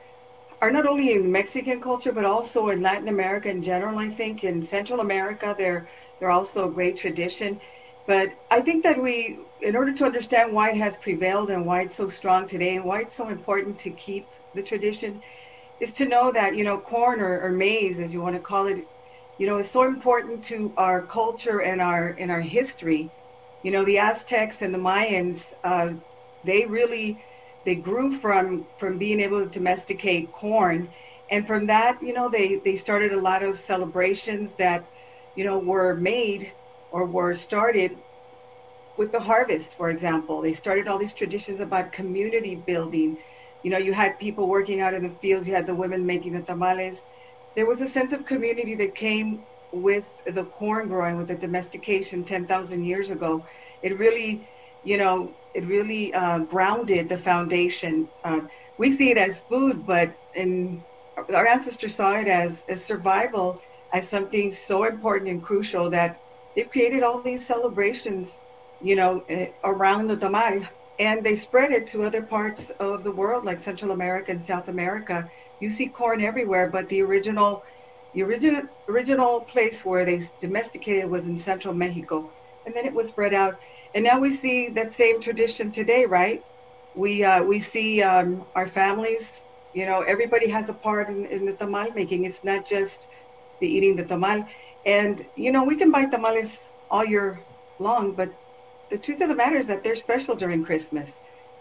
are 0.62 0.73
not 0.73 0.87
only 0.87 1.12
in 1.14 1.32
Mexican 1.32 1.81
culture 1.82 2.12
but 2.12 2.25
also 2.26 2.69
in 2.70 2.82
Latin 2.82 3.09
America 3.09 3.50
in 3.50 3.62
general. 3.62 3.99
I 3.99 4.09
think 4.09 4.45
in 4.45 4.62
Central 4.62 5.00
America, 5.00 5.54
they're 5.59 5.88
they're 6.21 6.31
also 6.31 6.69
a 6.69 6.73
great 6.73 6.97
tradition. 6.99 7.61
But 8.07 8.31
I 8.50 8.62
think 8.62 8.85
that 8.85 9.00
we, 9.02 9.38
in 9.61 9.76
order 9.76 9.92
to 9.95 10.04
understand 10.07 10.54
why 10.54 10.71
it 10.71 10.78
has 10.78 10.97
prevailed 10.99 11.50
and 11.50 11.66
why 11.66 11.83
it's 11.83 11.97
so 11.97 12.09
strong 12.09 12.47
today, 12.49 12.76
and 12.76 12.87
why 12.87 13.02
it's 13.02 13.16
so 13.16 13.28
important 13.28 13.81
to 13.81 13.92
keep 13.92 14.31
the 14.54 14.62
tradition, 14.62 15.23
is 15.81 15.92
to 15.95 16.07
know 16.07 16.33
that 16.33 16.57
you 16.57 16.64
know 16.64 16.78
corn 16.81 17.21
or, 17.21 17.40
or 17.42 17.52
maize, 17.52 18.00
as 18.00 18.14
you 18.14 18.23
want 18.23 18.37
to 18.37 18.40
call 18.42 18.66
it, 18.69 18.87
you 19.38 19.47
know, 19.47 19.59
is 19.59 19.71
so 19.71 19.85
important 19.85 20.45
to 20.45 20.75
our 20.78 21.07
culture 21.07 21.61
and 21.62 21.81
our 21.83 22.11
in 22.11 22.31
our 22.31 22.40
history. 22.40 23.12
You 23.62 23.73
know, 23.73 23.85
the 23.85 23.99
Aztecs 23.99 24.62
and 24.62 24.75
the 24.75 24.78
Mayans, 24.78 25.52
uh, 25.64 25.90
they 26.45 26.66
really 26.66 27.19
they 27.64 27.76
grew 27.76 28.12
from 28.12 28.66
from 28.78 28.99
being 28.99 29.21
able 29.21 29.42
to 29.42 29.49
domesticate 29.50 30.33
corn, 30.33 30.90
and 31.31 31.47
from 31.47 31.66
that, 31.66 31.99
you 32.02 32.12
know, 32.12 32.28
they 32.31 32.61
they 32.64 32.76
started 32.76 33.12
a 33.12 33.21
lot 33.21 33.42
of 33.42 33.57
celebrations 33.59 34.54
that, 34.54 34.88
you 35.35 35.45
know, 35.45 35.59
were 35.59 35.95
made 35.97 36.52
or 36.90 37.07
were 37.07 37.35
started 37.35 37.92
with 38.97 39.12
the 39.12 39.21
harvest, 39.21 39.75
for 39.76 39.88
example. 39.90 40.40
They 40.42 40.52
started 40.52 40.88
all 40.88 40.99
these 40.99 41.14
traditions 41.14 41.61
about 41.61 41.92
community 41.92 42.54
building, 42.57 43.16
you 43.62 43.71
know, 43.71 43.78
you 43.78 43.92
had 43.92 44.19
people 44.19 44.49
working 44.49 44.81
out 44.81 44.95
in 44.95 45.02
the 45.02 45.11
fields, 45.11 45.47
you 45.47 45.54
had 45.54 45.66
the 45.66 45.75
women 45.75 46.04
making 46.07 46.33
the 46.33 46.42
tamales. 46.42 47.02
There 47.54 47.66
was 47.66 47.81
a 47.81 47.87
sense 47.87 48.12
of 48.12 48.25
community 48.25 48.75
that 48.76 48.95
came 48.95 49.47
with 49.73 50.21
the 50.26 50.45
corn 50.45 50.88
growing, 50.88 51.16
with 51.16 51.28
the 51.28 51.37
domestication 51.37 52.25
10,000 52.25 52.85
years 52.85 53.11
ago. 53.11 53.45
It 53.83 53.99
really, 53.99 54.49
you 54.82 54.98
know, 54.98 55.34
it 55.54 55.66
really 55.66 56.12
uh, 56.14 56.40
grounded 56.40 57.08
the 57.08 57.18
foundation. 57.18 58.08
Uh, 58.24 58.42
we 58.78 58.90
see 58.90 59.10
it 59.10 59.18
as 59.18 59.42
food, 59.42 59.84
but 59.86 60.14
in 60.34 60.84
our 61.16 61.46
ancestors 61.46 61.96
saw 61.96 62.18
it 62.18 62.28
as, 62.28 62.64
as 62.68 62.84
survival, 62.84 63.60
as 63.92 64.08
something 64.08 64.50
so 64.50 64.84
important 64.84 65.30
and 65.30 65.42
crucial 65.42 65.90
that 65.90 66.20
they've 66.54 66.70
created 66.70 67.02
all 67.02 67.22
these 67.22 67.46
celebrations, 67.46 68.38
you 68.80 68.96
know, 68.96 69.22
eh, 69.28 69.48
around 69.64 70.06
the 70.08 70.16
tamal 70.16 70.66
and 70.98 71.24
they 71.24 71.34
spread 71.34 71.72
it 71.72 71.86
to 71.88 72.02
other 72.02 72.22
parts 72.22 72.70
of 72.78 73.02
the 73.02 73.12
world 73.14 73.44
like 73.44 73.58
central 73.58 73.90
america 73.92 74.30
and 74.30 74.42
south 74.42 74.68
america 74.68 75.28
you 75.58 75.70
see 75.70 75.88
corn 75.88 76.20
everywhere 76.20 76.68
but 76.70 76.88
the 76.88 77.00
original 77.02 77.62
the 78.12 78.22
original 78.22 78.62
original 78.88 79.40
place 79.42 79.84
where 79.84 80.04
they 80.04 80.20
domesticated 80.38 81.08
was 81.10 81.26
in 81.28 81.36
central 81.38 81.74
mexico 81.74 82.32
and 82.66 82.75
then 82.76 82.87
it 82.87 82.95
was 82.95 83.09
spread 83.09 83.35
out 83.35 83.54
and 83.95 84.04
now 84.04 84.19
we 84.19 84.31
see 84.31 84.69
that 84.71 84.92
same 84.92 85.21
tradition 85.21 85.71
today 85.71 86.04
right 86.07 86.42
we 86.95 87.25
uh, 87.25 87.42
we 87.42 87.59
see 87.59 88.02
um, 88.02 88.47
our 88.54 88.66
families 88.66 89.45
you 89.73 89.87
know 89.87 90.00
everybody 90.02 90.49
has 90.50 90.69
a 90.69 90.75
part 90.75 91.09
in, 91.09 91.26
in 91.26 91.45
the 91.47 91.54
tamal 91.54 91.95
making 91.95 92.25
it's 92.25 92.45
not 92.45 92.64
just 92.66 93.09
the 93.61 93.69
eating 93.69 93.97
the 93.97 94.04
tamal. 94.04 94.45
And, 94.85 95.23
you 95.35 95.52
know, 95.52 95.64
we 95.64 95.76
can 95.76 95.90
buy 95.92 96.07
tamales 96.07 96.59
all 96.90 97.04
year 97.04 97.47
long, 97.78 98.14
but 98.16 98.31
the 98.90 98.99
truth 98.99 99.21
of 99.21 99.28
the 99.28 99.37
matter 99.37 99.57
is 99.57 99.69
that 99.69 99.83
they're 99.83 99.95
special 99.95 100.35
during 100.35 100.64
Christmas 100.64 101.21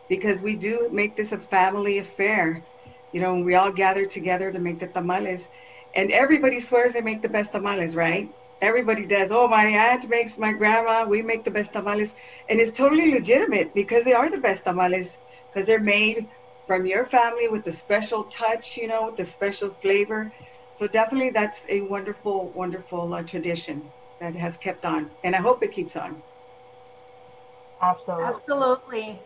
because 0.10 0.42
we 0.42 0.56
do 0.58 0.90
make 0.92 1.16
this 1.16 1.32
a 1.32 1.38
family 1.40 2.00
affair. 2.00 2.66
You 3.12 3.22
know, 3.22 3.42
we 3.42 3.56
all 3.56 3.72
gather 3.72 4.06
together 4.06 4.52
to 4.52 4.60
make 4.60 4.80
the 4.80 4.88
tamales. 4.88 5.48
And 5.94 6.12
everybody 6.12 6.60
swears 6.60 6.94
they 6.94 7.02
make 7.02 7.22
the 7.22 7.30
best 7.30 7.52
tamales, 7.52 7.96
right? 7.96 8.30
Everybody 8.62 9.08
does. 9.08 9.32
Oh, 9.32 9.48
my 9.48 9.64
aunt 9.64 10.08
makes, 10.08 10.38
my 10.38 10.54
grandma, 10.54 11.06
we 11.06 11.24
make 11.24 11.44
the 11.44 11.52
best 11.52 11.74
tamales. 11.74 12.14
And 12.48 12.60
it's 12.60 12.72
totally 12.72 13.12
legitimate 13.12 13.74
because 13.74 14.04
they 14.04 14.14
are 14.14 14.30
the 14.30 14.38
best 14.38 14.64
tamales 14.64 15.18
because 15.50 15.68
they're 15.68 15.80
made 15.80 16.28
from 16.68 16.86
your 16.86 17.04
family 17.04 17.48
with 17.48 17.64
the 17.64 17.72
special 17.72 18.26
touch, 18.26 18.78
you 18.78 18.88
know, 18.88 19.08
with 19.08 19.16
the 19.16 19.26
special 19.26 19.70
flavor. 19.70 20.32
So 20.74 20.88
definitely 20.88 21.32
that's 21.32 21.64
a 21.70 21.82
wonderful, 21.82 22.52
wonderful 22.56 23.14
uh, 23.14 23.24
tradition 23.24 23.92
that 24.20 24.36
has 24.36 24.58
kept 24.58 24.86
on. 24.86 25.10
And 25.24 25.36
I 25.36 25.40
hope 25.40 25.64
it 25.64 25.72
keeps 25.72 25.96
on. 25.96 26.22
Absolutely. 27.82 28.26
Absolutely. 28.26 29.20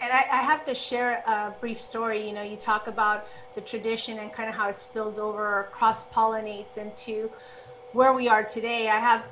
And 0.00 0.12
I, 0.12 0.24
I, 0.32 0.42
have 0.42 0.64
to 0.64 0.74
share 0.74 1.22
a 1.26 1.54
brief 1.60 1.80
story. 1.80 2.26
You 2.26 2.32
know, 2.32 2.42
you 2.42 2.56
talk 2.56 2.88
about 2.88 3.28
the 3.54 3.60
tradition 3.60 4.18
and 4.18 4.32
kind 4.32 4.48
of 4.48 4.56
how 4.56 4.68
it 4.68 4.74
spills 4.74 5.20
over 5.20 5.68
cross 5.72 6.08
pollinates 6.08 6.76
into 6.76 7.30
where 7.92 8.12
we 8.12 8.28
are 8.28 8.42
today. 8.42 8.88
I 8.88 8.98
have, 8.98 9.24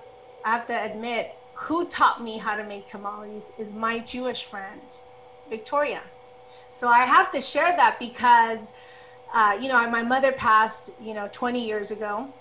I 0.44 0.50
have 0.50 0.66
to 0.68 0.84
admit, 0.84 1.34
who 1.54 1.86
taught 1.86 2.22
me 2.22 2.38
how 2.38 2.56
to 2.56 2.64
make 2.64 2.86
tamales 2.86 3.52
is 3.58 3.72
my 3.72 3.98
Jewish 3.98 4.44
friend, 4.44 4.80
Victoria. 5.48 6.02
So 6.72 6.88
I 6.88 7.00
have 7.00 7.30
to 7.32 7.40
share 7.40 7.76
that 7.76 7.98
because, 7.98 8.72
uh, 9.34 9.58
you 9.60 9.68
know, 9.68 9.88
my 9.90 10.02
mother 10.02 10.32
passed, 10.32 10.90
you 11.00 11.12
know, 11.12 11.28
20 11.32 11.64
years 11.64 11.90
ago. 11.90 12.32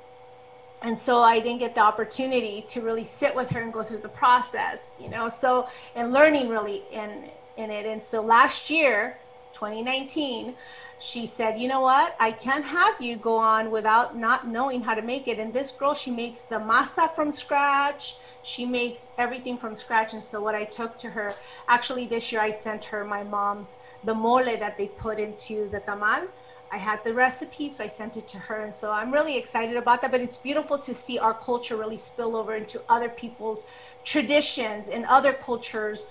And 0.81 0.97
so 0.97 1.21
I 1.21 1.39
didn't 1.39 1.59
get 1.59 1.75
the 1.75 1.81
opportunity 1.81 2.63
to 2.69 2.81
really 2.81 3.03
sit 3.03 3.35
with 3.35 3.49
her 3.51 3.61
and 3.61 3.73
go 3.73 3.83
through 3.83 3.97
the 3.97 4.09
process, 4.09 4.95
you 4.99 5.09
know, 5.09 5.27
so, 5.27 5.67
and 5.95 6.13
learning 6.13 6.47
really 6.47 6.83
in, 6.91 7.29
in 7.57 7.69
it. 7.69 7.85
And 7.85 8.01
so 8.01 8.21
last 8.21 8.69
year, 8.69 9.17
2019, 9.51 10.55
she 10.99 11.25
said, 11.25 11.59
you 11.59 11.69
know 11.69 11.79
what? 11.79 12.15
I 12.19 12.31
can't 12.33 12.65
have 12.65 12.99
you 12.99 13.15
go 13.15 13.37
on 13.37 13.71
without 13.71 14.17
not 14.17 14.47
knowing 14.47 14.81
how 14.81 14.93
to 14.95 15.01
make 15.01 15.29
it. 15.29 15.39
And 15.39 15.53
this 15.53 15.71
girl, 15.71 15.93
she 15.93 16.11
makes 16.11 16.41
the 16.41 16.57
masa 16.57 17.09
from 17.09 17.31
scratch. 17.31 18.17
She 18.43 18.65
makes 18.65 19.07
everything 19.17 19.57
from 19.57 19.75
scratch. 19.75 20.13
And 20.13 20.21
so 20.21 20.41
what 20.41 20.55
I 20.55 20.65
took 20.65 20.97
to 20.99 21.09
her, 21.09 21.35
actually 21.69 22.05
this 22.05 22.31
year 22.31 22.41
I 22.41 22.51
sent 22.51 22.83
her 22.85 23.05
my 23.05 23.23
mom's, 23.23 23.75
the 24.03 24.13
mole 24.13 24.43
that 24.43 24.77
they 24.77 24.87
put 24.87 25.19
into 25.19 25.69
the 25.69 25.79
tamal. 25.79 26.27
I 26.71 26.77
had 26.77 27.03
the 27.03 27.13
recipe, 27.13 27.69
so 27.69 27.83
I 27.83 27.87
sent 27.87 28.17
it 28.17 28.27
to 28.27 28.37
her. 28.37 28.63
And 28.63 28.73
so 28.73 28.91
I'm 28.91 29.11
really 29.11 29.37
excited 29.37 29.77
about 29.77 30.01
that. 30.01 30.11
But 30.11 30.21
it's 30.21 30.37
beautiful 30.37 30.77
to 30.79 30.93
see 30.93 31.17
our 31.17 31.33
culture 31.33 31.77
really 31.77 31.97
spill 31.97 32.35
over 32.35 32.55
into 32.55 32.81
other 32.89 33.09
people's 33.09 33.67
traditions 34.03 34.89
and 34.89 35.05
other 35.05 35.31
cultures 35.31 36.07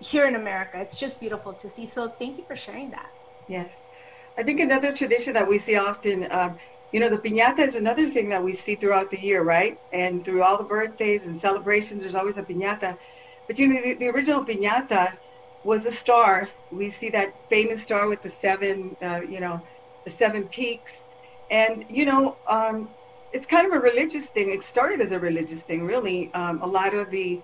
here 0.00 0.26
in 0.26 0.36
America. 0.36 0.80
It's 0.80 0.98
just 0.98 1.20
beautiful 1.20 1.52
to 1.52 1.68
see. 1.68 1.86
So 1.86 2.08
thank 2.08 2.38
you 2.38 2.44
for 2.44 2.56
sharing 2.56 2.90
that. 2.90 3.10
Yes. 3.46 3.88
I 4.36 4.42
think 4.42 4.60
another 4.60 4.92
tradition 4.92 5.34
that 5.34 5.48
we 5.48 5.58
see 5.58 5.76
often, 5.76 6.30
um, 6.30 6.56
you 6.90 7.00
know, 7.00 7.10
the 7.10 7.18
piñata 7.18 7.60
is 7.60 7.74
another 7.74 8.08
thing 8.08 8.30
that 8.30 8.42
we 8.44 8.52
see 8.52 8.76
throughout 8.76 9.10
the 9.10 9.20
year, 9.20 9.42
right? 9.42 9.80
And 9.92 10.24
through 10.24 10.42
all 10.42 10.58
the 10.58 10.64
birthdays 10.64 11.26
and 11.26 11.36
celebrations, 11.36 12.02
there's 12.02 12.14
always 12.14 12.38
a 12.38 12.42
piñata. 12.42 12.98
But 13.46 13.58
you 13.58 13.68
know, 13.68 13.82
the, 13.82 13.94
the 13.94 14.08
original 14.08 14.44
piñata 14.44 15.18
was 15.62 15.86
a 15.86 15.92
star. 15.92 16.48
We 16.70 16.90
see 16.90 17.10
that 17.10 17.34
famous 17.48 17.82
star 17.82 18.08
with 18.08 18.22
the 18.22 18.30
seven, 18.30 18.96
uh, 19.02 19.20
you 19.28 19.40
know, 19.40 19.62
the 20.04 20.10
seven 20.10 20.48
peaks. 20.48 21.06
And, 21.50 21.84
you 21.88 22.04
know, 22.06 22.38
um, 22.46 22.94
it's 23.32 23.46
kind 23.46 23.66
of 23.66 23.72
a 23.72 23.80
religious 23.80 24.26
thing. 24.26 24.50
It 24.50 24.62
started 24.62 25.00
as 25.00 25.12
a 25.12 25.20
religious 25.20 25.62
thing, 25.62 25.84
really. 25.84 26.32
Um, 26.34 26.62
a 26.62 26.66
lot 26.66 26.94
of 26.94 27.10
the, 27.10 27.42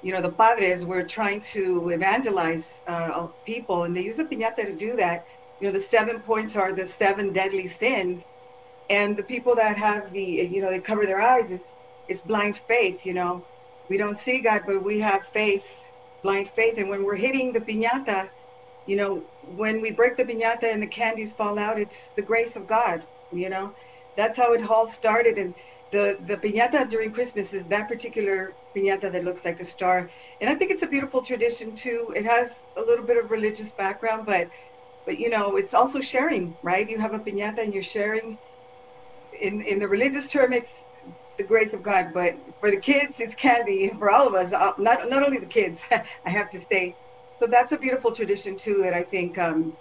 you 0.00 0.12
know, 0.12 0.22
the 0.22 0.32
padres 0.32 0.84
were 0.84 1.04
trying 1.04 1.40
to 1.52 1.90
evangelize 1.90 2.82
uh, 2.86 3.28
people, 3.44 3.84
and 3.84 3.96
they 3.96 4.02
use 4.02 4.16
the 4.16 4.24
piñata 4.24 4.64
to 4.66 4.74
do 4.74 4.96
that. 4.96 5.26
You 5.62 5.68
know, 5.68 5.74
the 5.74 5.80
seven 5.80 6.18
points 6.18 6.56
are 6.56 6.72
the 6.72 6.86
seven 6.86 7.32
deadly 7.32 7.68
sins. 7.68 8.26
And 8.90 9.16
the 9.16 9.22
people 9.22 9.54
that 9.54 9.78
have 9.78 10.12
the, 10.12 10.20
you 10.20 10.60
know, 10.60 10.70
they 10.70 10.80
cover 10.80 11.06
their 11.06 11.22
eyes 11.22 11.52
is, 11.52 11.72
is 12.08 12.20
blind 12.20 12.56
faith, 12.56 13.06
you 13.06 13.14
know. 13.14 13.44
We 13.88 13.96
don't 13.96 14.18
see 14.18 14.40
God, 14.40 14.62
but 14.66 14.82
we 14.82 14.98
have 14.98 15.24
faith, 15.24 15.64
blind 16.24 16.48
faith. 16.48 16.78
And 16.78 16.88
when 16.88 17.04
we're 17.04 17.14
hitting 17.14 17.52
the 17.52 17.60
piñata, 17.60 18.28
you 18.86 18.96
know, 18.96 19.22
when 19.54 19.80
we 19.80 19.92
break 19.92 20.16
the 20.16 20.24
piñata 20.24 20.64
and 20.64 20.82
the 20.82 20.88
candies 20.88 21.32
fall 21.32 21.56
out, 21.60 21.78
it's 21.78 22.08
the 22.16 22.22
grace 22.22 22.56
of 22.56 22.66
God, 22.66 23.04
you 23.32 23.48
know. 23.48 23.72
That's 24.16 24.36
how 24.36 24.54
it 24.54 24.68
all 24.68 24.88
started. 24.88 25.38
And 25.38 25.54
the, 25.92 26.18
the 26.24 26.36
piñata 26.38 26.90
during 26.90 27.12
Christmas 27.12 27.54
is 27.54 27.66
that 27.66 27.86
particular 27.86 28.52
piñata 28.74 29.12
that 29.12 29.24
looks 29.24 29.44
like 29.44 29.60
a 29.60 29.64
star. 29.64 30.10
And 30.40 30.50
I 30.50 30.56
think 30.56 30.72
it's 30.72 30.82
a 30.82 30.88
beautiful 30.88 31.22
tradition 31.22 31.76
too. 31.76 32.12
It 32.16 32.24
has 32.24 32.66
a 32.76 32.80
little 32.80 33.04
bit 33.04 33.16
of 33.16 33.30
religious 33.30 33.70
background, 33.70 34.26
but 34.26 34.48
but 35.06 35.18
you 35.18 35.30
know, 35.30 35.56
it's 35.56 35.74
also 35.74 36.00
sharing, 36.00 36.56
right? 36.62 36.88
You 36.88 36.98
have 37.00 37.14
a 37.14 37.20
piñata 37.20 37.58
and 37.60 37.74
you're 37.74 37.82
sharing. 37.82 38.38
In 39.40 39.62
in 39.62 39.78
the 39.80 39.88
religious 39.88 40.30
term, 40.32 40.52
it's 40.52 40.86
the 41.38 41.44
grace 41.44 41.74
of 41.74 41.82
God, 41.82 42.08
but 42.14 42.36
for 42.60 42.70
the 42.70 42.80
kids, 42.80 43.20
it's 43.20 43.34
candy. 43.34 43.90
For 43.98 44.10
all 44.10 44.28
of 44.28 44.34
us, 44.34 44.52
uh, 44.52 44.72
not 44.78 45.08
not 45.10 45.22
only 45.24 45.38
the 45.38 45.46
kids, 45.48 45.84
I 45.92 46.30
have 46.30 46.50
to 46.50 46.60
say, 46.60 46.96
so 47.32 47.46
that's 47.46 47.72
a 47.72 47.78
beautiful 47.78 48.12
tradition 48.12 48.56
too 48.58 48.82
that 48.84 48.94
I 48.94 49.04
think 49.04 49.38
um, 49.38 49.78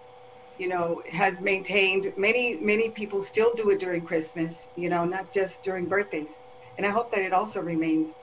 you 0.57 0.69
know 0.69 1.01
has 1.11 1.41
maintained. 1.41 2.13
Many 2.17 2.59
many 2.61 2.91
people 2.91 3.21
still 3.21 3.53
do 3.55 3.69
it 3.71 3.79
during 3.79 4.05
Christmas. 4.05 4.69
You 4.75 4.89
know, 4.89 5.05
not 5.05 5.31
just 5.31 5.63
during 5.63 5.87
birthdays, 5.87 6.41
and 6.77 6.85
I 6.87 6.91
hope 6.91 7.11
that 7.11 7.23
it 7.23 7.33
also 7.33 7.61
remains. 7.61 8.15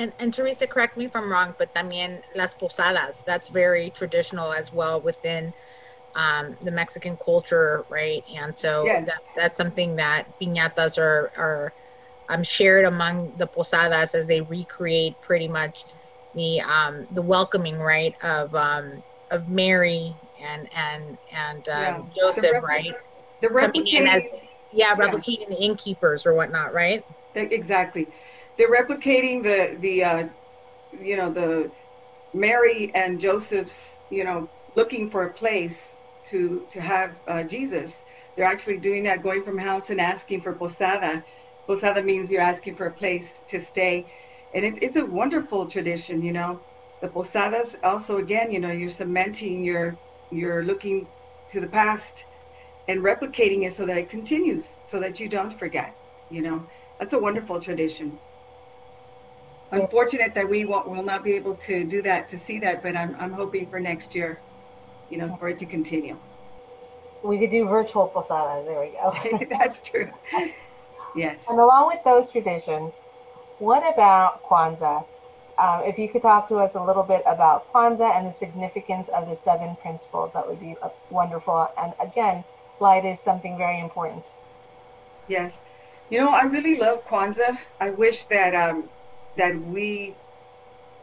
And, 0.00 0.12
and 0.18 0.32
Teresa, 0.32 0.66
correct 0.66 0.96
me 0.96 1.04
if 1.04 1.14
I'm 1.14 1.30
wrong, 1.30 1.54
but 1.58 1.74
también 1.74 2.22
las 2.34 2.54
posadas, 2.54 3.22
that's 3.26 3.48
very 3.48 3.90
traditional 3.90 4.50
as 4.50 4.72
well 4.72 4.98
within 4.98 5.52
um, 6.14 6.56
the 6.62 6.70
Mexican 6.70 7.18
culture, 7.18 7.84
right? 7.90 8.24
And 8.34 8.54
so 8.54 8.86
yes. 8.86 9.06
that's, 9.06 9.30
that's 9.36 9.56
something 9.58 9.96
that 9.96 10.26
piñatas 10.40 10.96
are, 10.96 11.30
are 11.36 11.72
um, 12.30 12.42
shared 12.42 12.86
among 12.86 13.34
the 13.36 13.46
posadas 13.46 14.14
as 14.14 14.26
they 14.26 14.40
recreate 14.40 15.20
pretty 15.20 15.48
much 15.48 15.84
the 16.34 16.62
um, 16.62 17.04
the 17.10 17.20
welcoming 17.22 17.76
right 17.76 18.14
of 18.22 18.54
um, 18.54 19.02
of 19.30 19.50
Mary 19.50 20.14
and 20.40 20.68
and 20.74 21.18
and 21.32 21.68
um, 21.68 21.82
yeah. 21.82 22.02
Joseph, 22.16 22.54
the 22.54 22.60
right? 22.60 22.94
The 23.42 23.48
replicating, 23.48 24.06
as, 24.06 24.22
yeah, 24.72 24.94
replicating 24.94 25.40
yeah. 25.40 25.56
the 25.56 25.60
innkeepers 25.60 26.24
or 26.24 26.34
whatnot, 26.34 26.72
right? 26.72 27.04
Exactly, 27.34 28.08
they're 28.60 28.72
replicating 28.72 29.42
the 29.44 29.78
the 29.80 30.04
uh, 30.04 30.28
you 30.92 31.16
know 31.16 31.32
the 31.32 31.72
Mary 32.34 32.92
and 32.94 33.20
Joseph's 33.20 34.00
you 34.10 34.24
know 34.24 34.50
looking 34.76 35.08
for 35.10 35.24
a 35.26 35.34
place 35.34 35.98
to 36.26 36.66
to 36.72 36.82
have 36.82 37.20
uh, 37.28 37.44
Jesus. 37.44 38.04
They're 38.36 38.46
actually 38.46 38.80
doing 38.80 39.04
that, 39.04 39.24
going 39.24 39.44
from 39.44 39.58
house 39.58 39.90
and 39.90 40.00
asking 40.00 40.42
for 40.42 40.56
posada. 40.56 41.24
Posada 41.68 42.02
means 42.02 42.32
you're 42.32 42.42
asking 42.42 42.76
for 42.76 42.86
a 42.88 42.94
place 42.94 43.42
to 43.48 43.60
stay 43.60 44.06
and 44.54 44.66
it, 44.66 44.82
it's 44.82 44.96
a 44.96 45.06
wonderful 45.06 45.66
tradition 45.68 46.22
you 46.22 46.32
know 46.32 46.62
the 47.02 47.08
posadas 47.08 47.76
also 47.84 48.18
again 48.18 48.52
you 48.52 48.60
know 48.60 48.72
you're 48.72 48.90
cementing 48.90 49.64
your 49.64 50.00
you're 50.30 50.64
looking 50.64 51.08
to 51.50 51.60
the 51.60 51.68
past 51.68 52.26
and 52.88 53.02
replicating 53.02 53.64
it 53.64 53.72
so 53.72 53.86
that 53.86 53.98
it 53.98 54.10
continues 54.10 54.78
so 54.84 55.00
that 55.00 55.20
you 55.20 55.28
don't 55.28 55.52
forget 55.52 55.96
you 56.30 56.42
know 56.42 56.66
that's 57.00 57.14
a 57.14 57.20
wonderful 57.20 57.60
tradition 57.60 58.20
unfortunate 59.72 60.34
that 60.34 60.48
we 60.48 60.64
won't, 60.64 60.88
will 60.88 61.02
not 61.02 61.22
be 61.22 61.32
able 61.34 61.54
to 61.54 61.84
do 61.84 62.02
that 62.02 62.28
to 62.28 62.38
see 62.38 62.58
that 62.58 62.82
but 62.82 62.96
I'm, 62.96 63.16
I'm 63.18 63.32
hoping 63.32 63.66
for 63.66 63.80
next 63.80 64.14
year 64.14 64.40
you 65.10 65.18
know 65.18 65.36
for 65.36 65.48
it 65.48 65.58
to 65.58 65.66
continue 65.66 66.16
we 67.22 67.38
could 67.38 67.50
do 67.50 67.66
virtual 67.66 68.08
posadas 68.08 68.66
there 68.66 68.80
we 68.80 68.90
go 68.90 69.46
that's 69.58 69.80
true 69.80 70.10
yes 71.14 71.46
and 71.48 71.58
along 71.58 71.88
with 71.88 72.02
those 72.04 72.30
traditions 72.30 72.92
what 73.60 73.82
about 73.92 74.42
Kwanzaa? 74.48 75.04
Uh, 75.58 75.82
if 75.84 75.98
you 75.98 76.08
could 76.08 76.22
talk 76.22 76.48
to 76.48 76.56
us 76.56 76.74
a 76.74 76.82
little 76.82 77.02
bit 77.02 77.22
about 77.26 77.70
Kwanzaa 77.72 78.16
and 78.16 78.26
the 78.26 78.32
significance 78.32 79.06
of 79.14 79.28
the 79.28 79.36
seven 79.44 79.76
principles, 79.76 80.32
that 80.32 80.48
would 80.48 80.58
be 80.58 80.74
wonderful. 81.10 81.68
And 81.76 81.92
again, 82.00 82.42
light 82.80 83.04
is 83.04 83.18
something 83.20 83.58
very 83.58 83.78
important. 83.78 84.24
Yes, 85.28 85.62
you 86.08 86.18
know, 86.18 86.30
I 86.30 86.44
really 86.44 86.78
love 86.78 87.06
Kwanzaa. 87.06 87.58
I 87.78 87.90
wish 87.90 88.24
that 88.24 88.54
um, 88.54 88.88
that 89.36 89.60
we 89.60 90.18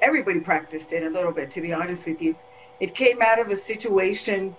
everybody 0.01 0.41
practiced 0.41 0.93
it 0.93 1.03
a 1.03 1.09
little 1.09 1.33
bit. 1.33 1.51
To 1.51 1.61
be 1.61 1.73
honest 1.73 2.05
with 2.07 2.21
you, 2.21 2.35
it 2.79 2.95
came 2.95 3.21
out 3.21 3.39
of 3.39 3.47
a 3.49 3.55
situation. 3.55 4.57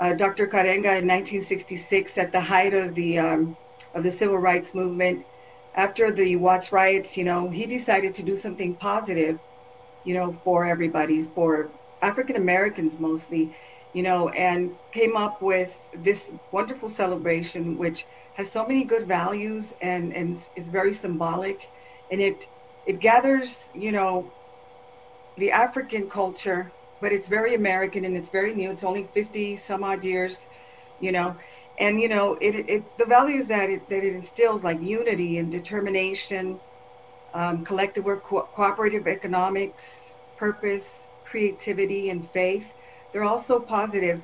Uh, 0.00 0.14
Dr. 0.14 0.48
Karenga 0.48 0.98
in 1.00 1.08
1966, 1.08 2.18
at 2.18 2.32
the 2.32 2.40
height 2.40 2.74
of 2.74 2.94
the 2.94 3.18
um, 3.18 3.58
of 3.94 4.02
the 4.04 4.10
civil 4.12 4.38
rights 4.38 4.74
movement, 4.74 5.26
after 5.74 6.12
the 6.12 6.36
Watts 6.36 6.72
riots, 6.72 7.16
you 7.16 7.24
know, 7.24 7.50
he 7.50 7.66
decided 7.66 8.14
to 8.14 8.24
do 8.24 8.36
something 8.36 8.76
positive, 8.76 9.40
you 10.04 10.14
know, 10.14 10.32
for 10.32 10.66
everybody, 10.66 11.22
for 11.22 11.72
African 12.02 12.36
Americans 12.36 12.98
mostly. 12.98 13.56
you 13.94 14.04
know, 14.04 14.28
and 14.30 14.78
came 14.92 15.16
up 15.16 15.42
with 15.42 15.74
this 15.92 16.30
wonderful 16.52 16.90
celebration, 16.90 17.76
which 17.78 18.06
has 18.34 18.52
so 18.52 18.66
many 18.66 18.84
good 18.84 19.08
values 19.08 19.74
and, 19.82 20.14
and 20.14 20.36
is 20.56 20.68
very 20.68 20.94
symbolic. 20.94 21.68
And 22.10 22.20
it, 22.22 22.44
it 22.86 23.00
gathers, 23.00 23.70
you 23.74 23.92
know, 23.92 24.34
the 25.36 25.50
African 25.52 26.08
culture, 26.08 26.72
but 27.00 27.12
it's 27.12 27.28
very 27.28 27.54
American 27.54 28.04
and 28.04 28.16
it's 28.16 28.30
very 28.30 28.54
new. 28.54 28.70
It's 28.70 28.84
only 28.84 29.06
50 29.06 29.56
some 29.56 29.82
odd 29.84 30.04
years, 30.04 30.46
you 30.98 31.12
know, 31.12 31.36
and 31.78 32.00
you 32.00 32.08
know, 32.08 32.34
it, 32.40 32.54
it 32.68 32.84
the 32.96 33.06
values 33.06 33.48
that 33.48 33.68
it, 33.70 33.88
that 33.88 34.04
it 34.04 34.14
instills 34.14 34.62
like 34.64 34.80
unity 34.80 35.38
and 35.38 35.50
determination, 35.50 36.60
um, 37.34 37.64
collective 37.64 38.04
work, 38.04 38.24
co- 38.24 38.48
cooperative 38.54 39.06
economics, 39.06 40.10
purpose, 40.36 41.06
creativity, 41.24 42.10
and 42.10 42.26
faith 42.28 42.72
they're 43.12 43.24
also 43.24 43.60
positive, 43.60 44.22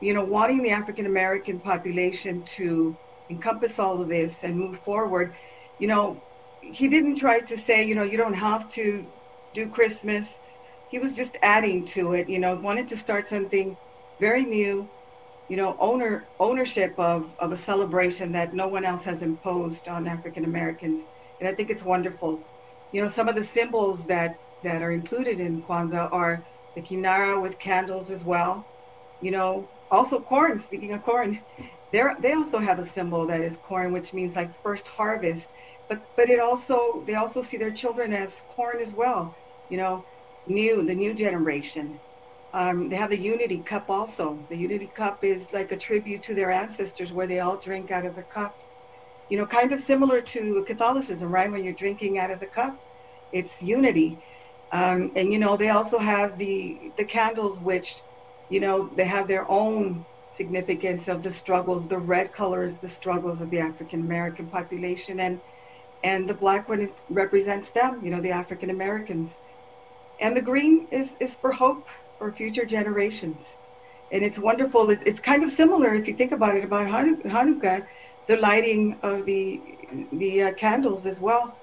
you 0.00 0.14
know, 0.14 0.24
wanting 0.24 0.62
the 0.62 0.70
African 0.70 1.06
American 1.06 1.60
population 1.60 2.44
to 2.56 2.98
encompass 3.30 3.78
all 3.78 4.00
of 4.02 4.08
this 4.08 4.42
and 4.42 4.58
move 4.58 4.78
forward. 4.78 5.36
You 5.78 5.88
know, 5.88 6.24
he 6.60 6.88
didn't 6.88 7.16
try 7.16 7.40
to 7.40 7.56
say, 7.58 7.84
you 7.86 7.94
know, 7.94 8.04
you 8.04 8.16
don't 8.18 8.34
have 8.34 8.68
to 8.70 9.08
do 9.54 9.68
Christmas. 9.68 10.40
He 10.88 10.98
was 10.98 11.16
just 11.16 11.36
adding 11.42 11.86
to 11.86 12.14
it, 12.14 12.28
you 12.28 12.38
know, 12.38 12.56
wanted 12.56 12.88
to 12.88 12.96
start 12.96 13.28
something 13.28 13.78
very 14.20 14.44
new, 14.44 14.90
you 15.48 15.56
know, 15.56 15.76
owner 15.78 16.30
ownership 16.40 16.94
of, 16.98 17.34
of 17.38 17.52
a 17.52 17.56
celebration 17.56 18.32
that 18.32 18.54
no 18.54 18.68
one 18.68 18.84
else 18.84 19.04
has 19.04 19.22
imposed 19.22 19.88
on 19.88 20.06
African 20.08 20.44
Americans. 20.44 21.04
And 21.40 21.48
I 21.48 21.52
think 21.54 21.70
it's 21.70 21.84
wonderful. 21.84 22.44
You 22.92 23.02
know, 23.02 23.08
some 23.08 23.28
of 23.28 23.36
the 23.36 23.44
symbols 23.44 24.06
that, 24.06 24.36
that 24.62 24.82
are 24.82 24.92
included 24.92 25.40
in 25.40 25.62
Kwanzaa 25.62 26.10
are 26.12 26.44
the 26.76 26.82
kinara 26.82 27.40
with 27.42 27.58
candles 27.58 28.10
as 28.10 28.24
well. 28.24 28.68
You 29.20 29.32
know, 29.32 29.70
also 29.90 30.20
corn, 30.20 30.58
speaking 30.58 30.92
of 30.92 31.02
corn, 31.02 31.44
they 31.92 32.02
they 32.22 32.32
also 32.34 32.58
have 32.58 32.78
a 32.78 32.84
symbol 32.84 33.26
that 33.28 33.40
is 33.42 33.58
corn, 33.58 33.92
which 33.92 34.14
means 34.14 34.36
like 34.36 34.54
first 34.54 34.88
harvest. 34.88 35.52
But 35.90 36.04
but 36.16 36.30
it 36.30 36.40
also 36.40 37.04
they 37.06 37.16
also 37.16 37.42
see 37.42 37.58
their 37.58 37.72
children 37.72 38.14
as 38.14 38.42
corn 38.42 38.80
as 38.80 38.94
well. 38.96 39.36
You 39.68 39.78
know, 39.78 40.06
new 40.46 40.84
the 40.84 40.96
new 40.96 41.14
generation. 41.14 42.02
Um, 42.54 42.90
they 42.90 42.96
have 42.96 43.10
the 43.10 43.20
unity 43.20 43.62
cup 43.64 43.86
also. 43.90 44.46
The 44.50 44.58
unity 44.58 44.88
cup 44.88 45.24
is 45.24 45.52
like 45.52 45.72
a 45.72 45.78
tribute 45.78 46.24
to 46.24 46.36
their 46.36 46.52
ancestors, 46.52 47.12
where 47.14 47.28
they 47.28 47.40
all 47.40 47.58
drink 47.60 47.90
out 47.92 48.06
of 48.06 48.16
the 48.16 48.24
cup. 48.24 48.56
You 49.28 49.38
know, 49.38 49.46
kind 49.46 49.72
of 49.72 49.80
similar 49.80 50.20
to 50.22 50.64
Catholicism, 50.66 51.30
right? 51.32 51.50
When 51.50 51.64
you're 51.64 51.74
drinking 51.74 52.18
out 52.18 52.32
of 52.32 52.40
the 52.40 52.48
cup, 52.48 52.78
it's 53.32 53.62
unity. 53.62 54.24
Um, 54.72 55.12
and 55.16 55.32
you 55.32 55.38
know, 55.40 55.56
they 55.56 55.70
also 55.70 55.98
have 55.98 56.36
the 56.38 56.92
the 56.96 57.06
candles, 57.06 57.60
which, 57.60 58.02
you 58.48 58.60
know, 58.60 58.90
they 58.96 59.06
have 59.06 59.28
their 59.28 59.50
own 59.50 60.06
significance 60.28 61.08
of 61.08 61.22
the 61.22 61.32
struggles. 61.32 61.88
The 61.88 61.98
red 61.98 62.32
color 62.32 62.64
is 62.64 62.80
the 62.80 62.88
struggles 62.88 63.40
of 63.42 63.50
the 63.50 63.60
African 63.60 64.02
American 64.02 64.50
population, 64.50 65.20
and 65.20 65.40
and 66.02 66.28
the 66.28 66.34
black 66.34 66.68
one 66.68 66.88
represents 67.08 67.70
them. 67.72 68.00
You 68.04 68.10
know, 68.10 68.20
the 68.20 68.32
African 68.32 68.70
Americans, 68.70 69.38
and 70.20 70.36
the 70.36 70.42
green 70.42 70.88
is 70.92 71.16
is 71.20 71.36
for 71.36 71.52
hope 71.52 71.88
for 72.18 72.32
future 72.32 72.64
generations. 72.66 73.58
And 74.10 74.22
it's 74.24 74.38
wonderful. 74.38 74.90
It's, 74.90 75.04
it's 75.04 75.20
kind 75.20 75.42
of 75.42 75.50
similar 75.50 75.94
if 75.94 76.08
you 76.08 76.14
think 76.14 76.32
about 76.32 76.56
it 76.56 76.64
about 76.64 76.88
Hanukkah, 76.88 77.86
the 78.26 78.36
lighting 78.36 78.98
of 79.02 79.24
the 79.26 80.08
the 80.12 80.42
uh, 80.42 80.52
candles 80.54 81.06
as 81.06 81.20
well. 81.20 81.58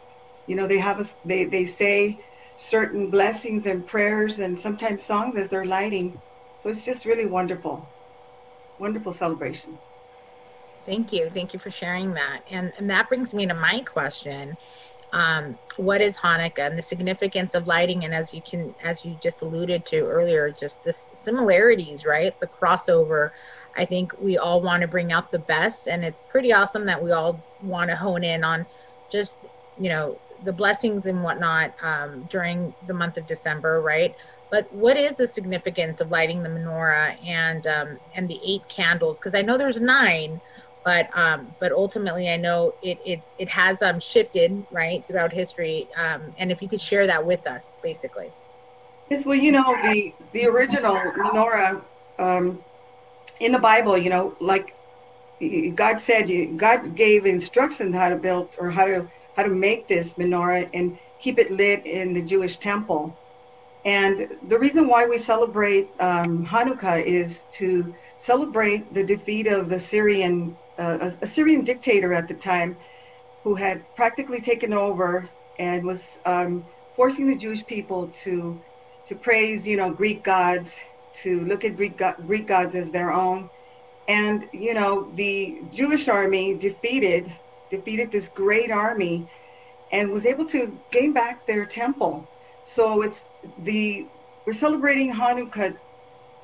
You 0.45 0.55
know, 0.55 0.67
they 0.67 0.79
have 0.79 0.99
a 0.99 1.05
they 1.25 1.45
they 1.45 1.65
say 1.65 2.19
certain 2.55 3.09
blessings 3.11 3.65
and 3.65 3.85
prayers 3.85 4.39
and 4.39 4.57
sometimes 4.59 5.05
songs 5.05 5.37
as 5.37 5.49
they're 5.49 5.65
lighting. 5.65 6.21
So 6.55 6.69
it's 6.69 6.85
just 6.85 7.05
really 7.05 7.25
wonderful. 7.25 7.93
Wonderful 8.77 9.13
celebration. 9.13 9.79
Thank 10.87 11.13
you. 11.13 11.29
Thank 11.29 11.53
you 11.53 11.59
for 11.59 11.69
sharing 11.69 12.13
that. 12.15 12.41
And, 12.47 12.73
and 12.77 12.89
that 12.89 13.09
brings 13.09 13.33
me 13.33 13.45
to 13.45 13.53
my 13.53 13.81
question. 13.81 14.57
Um, 15.11 15.59
what 15.75 16.01
is 16.01 16.17
Hanukkah 16.17 16.67
and 16.67 16.77
the 16.77 16.81
significance 16.81 17.55
of 17.55 17.67
lighting? 17.67 18.05
And 18.05 18.13
as 18.13 18.33
you 18.33 18.41
can, 18.41 18.73
as 18.79 19.03
you 19.05 19.17
just 19.17 19.41
alluded 19.41 19.85
to 19.87 19.99
earlier, 19.99 20.49
just 20.51 20.83
the 20.83 20.93
similarities, 20.93 22.05
right? 22.05 22.33
The 22.39 22.47
crossover. 22.47 23.31
I 23.75 23.85
think 23.85 24.13
we 24.17 24.37
all 24.37 24.61
want 24.61 24.81
to 24.81 24.87
bring 24.87 25.11
out 25.11 25.29
the 25.31 25.39
best, 25.39 25.87
and 25.87 26.05
it's 26.05 26.23
pretty 26.23 26.53
awesome 26.53 26.85
that 26.85 27.03
we 27.03 27.11
all 27.11 27.43
want 27.61 27.89
to 27.91 27.97
hone 27.97 28.23
in 28.23 28.43
on 28.45 28.65
just, 29.09 29.37
you 29.77 29.89
know, 29.89 30.21
the 30.41 30.53
blessings 30.53 31.05
and 31.05 31.23
whatnot 31.23 31.73
um, 31.83 32.25
during 32.27 32.75
the 32.85 32.93
month 32.93 33.17
of 33.17 33.25
December, 33.25 33.81
right? 33.81 34.15
But 34.49 34.67
what 34.71 34.97
is 34.97 35.17
the 35.17 35.27
significance 35.27 35.99
of 35.99 36.11
lighting 36.11 36.43
the 36.43 36.49
menorah 36.49 37.17
and 37.25 37.65
um, 37.67 37.97
and 38.13 38.29
the 38.29 38.39
eight 38.45 38.67
candles? 38.67 39.19
Because 39.19 39.35
I 39.35 39.41
know 39.41 39.57
there's 39.57 39.81
nine, 39.81 40.41
but 40.83 41.09
um, 41.13 41.55
but 41.59 41.71
ultimately 41.71 42.29
I 42.29 42.37
know 42.37 42.73
it 42.81 42.99
it 43.05 43.23
it 43.37 43.49
has 43.49 43.81
um, 43.81 43.99
shifted 43.99 44.65
right 44.71 45.05
throughout 45.07 45.33
history. 45.33 45.89
Um, 45.95 46.33
and 46.37 46.51
if 46.51 46.61
you 46.61 46.69
could 46.69 46.81
share 46.81 47.07
that 47.07 47.25
with 47.25 47.45
us, 47.47 47.75
basically. 47.81 48.33
Yes, 49.09 49.25
well, 49.25 49.37
you 49.37 49.51
know 49.51 49.75
the 49.81 50.13
the 50.33 50.45
original 50.45 50.95
menorah 50.95 51.83
um, 52.19 52.63
in 53.39 53.51
the 53.51 53.59
Bible, 53.59 53.97
you 53.97 54.09
know, 54.09 54.35
like 54.39 54.75
God 55.75 55.99
said, 55.99 56.29
God 56.57 56.95
gave 56.95 57.25
instructions 57.25 57.95
how 57.95 58.09
to 58.09 58.15
build 58.15 58.55
or 58.57 58.69
how 58.69 58.85
to 58.85 59.07
how 59.35 59.43
to 59.43 59.49
make 59.49 59.87
this 59.87 60.15
menorah 60.15 60.69
and 60.73 60.97
keep 61.19 61.37
it 61.37 61.51
lit 61.51 61.85
in 61.85 62.13
the 62.13 62.23
Jewish 62.23 62.57
temple. 62.57 63.19
And 63.85 64.27
the 64.47 64.59
reason 64.59 64.87
why 64.87 65.05
we 65.05 65.17
celebrate 65.17 65.91
um, 65.99 66.45
Hanukkah 66.45 67.01
is 67.03 67.45
to 67.51 67.93
celebrate 68.17 68.93
the 68.93 69.05
defeat 69.05 69.47
of 69.47 69.69
the 69.69 69.79
Syrian, 69.79 70.57
uh, 70.77 71.11
a 71.21 71.27
Syrian 71.27 71.63
dictator 71.63 72.13
at 72.13 72.27
the 72.27 72.35
time, 72.35 72.77
who 73.43 73.55
had 73.55 73.83
practically 73.95 74.41
taken 74.41 74.73
over 74.73 75.29
and 75.57 75.85
was 75.85 76.19
um, 76.25 76.65
forcing 76.93 77.27
the 77.27 77.37
Jewish 77.37 77.65
people 77.65 78.09
to 78.23 78.61
to 79.05 79.15
praise, 79.15 79.65
you 79.65 79.77
know, 79.77 79.89
Greek 79.91 80.23
gods, 80.23 80.81
to 81.13 81.45
look 81.45 81.63
at 81.63 81.77
Greek, 81.77 82.01
Greek 82.25 82.45
gods 82.45 82.75
as 82.75 82.91
their 82.91 83.11
own. 83.11 83.49
And 84.07 84.45
you 84.53 84.73
know, 84.73 85.11
the 85.13 85.61
Jewish 85.71 86.07
army 86.07 86.57
defeated 86.57 87.31
defeated 87.69 88.11
this 88.11 88.29
great 88.29 88.71
army 88.71 89.27
and 89.91 90.11
was 90.11 90.25
able 90.25 90.45
to 90.47 90.79
gain 90.91 91.13
back 91.13 91.45
their 91.45 91.65
temple. 91.65 92.27
So 92.63 93.01
it's 93.01 93.23
the 93.59 94.05
we're 94.45 94.53
celebrating 94.53 95.11
Hanukkah, 95.13 95.77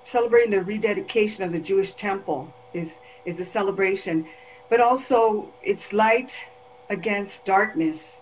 celebrating 0.05 0.51
the 0.51 0.63
rededication 0.63 1.43
of 1.43 1.51
the 1.51 1.59
Jewish 1.59 1.93
temple 1.93 2.53
is 2.73 2.99
is 3.25 3.37
the 3.37 3.45
celebration, 3.45 4.25
but 4.69 4.81
also 4.81 5.53
it's 5.61 5.93
light 5.93 6.31
against 6.89 7.45
darkness. 7.45 8.21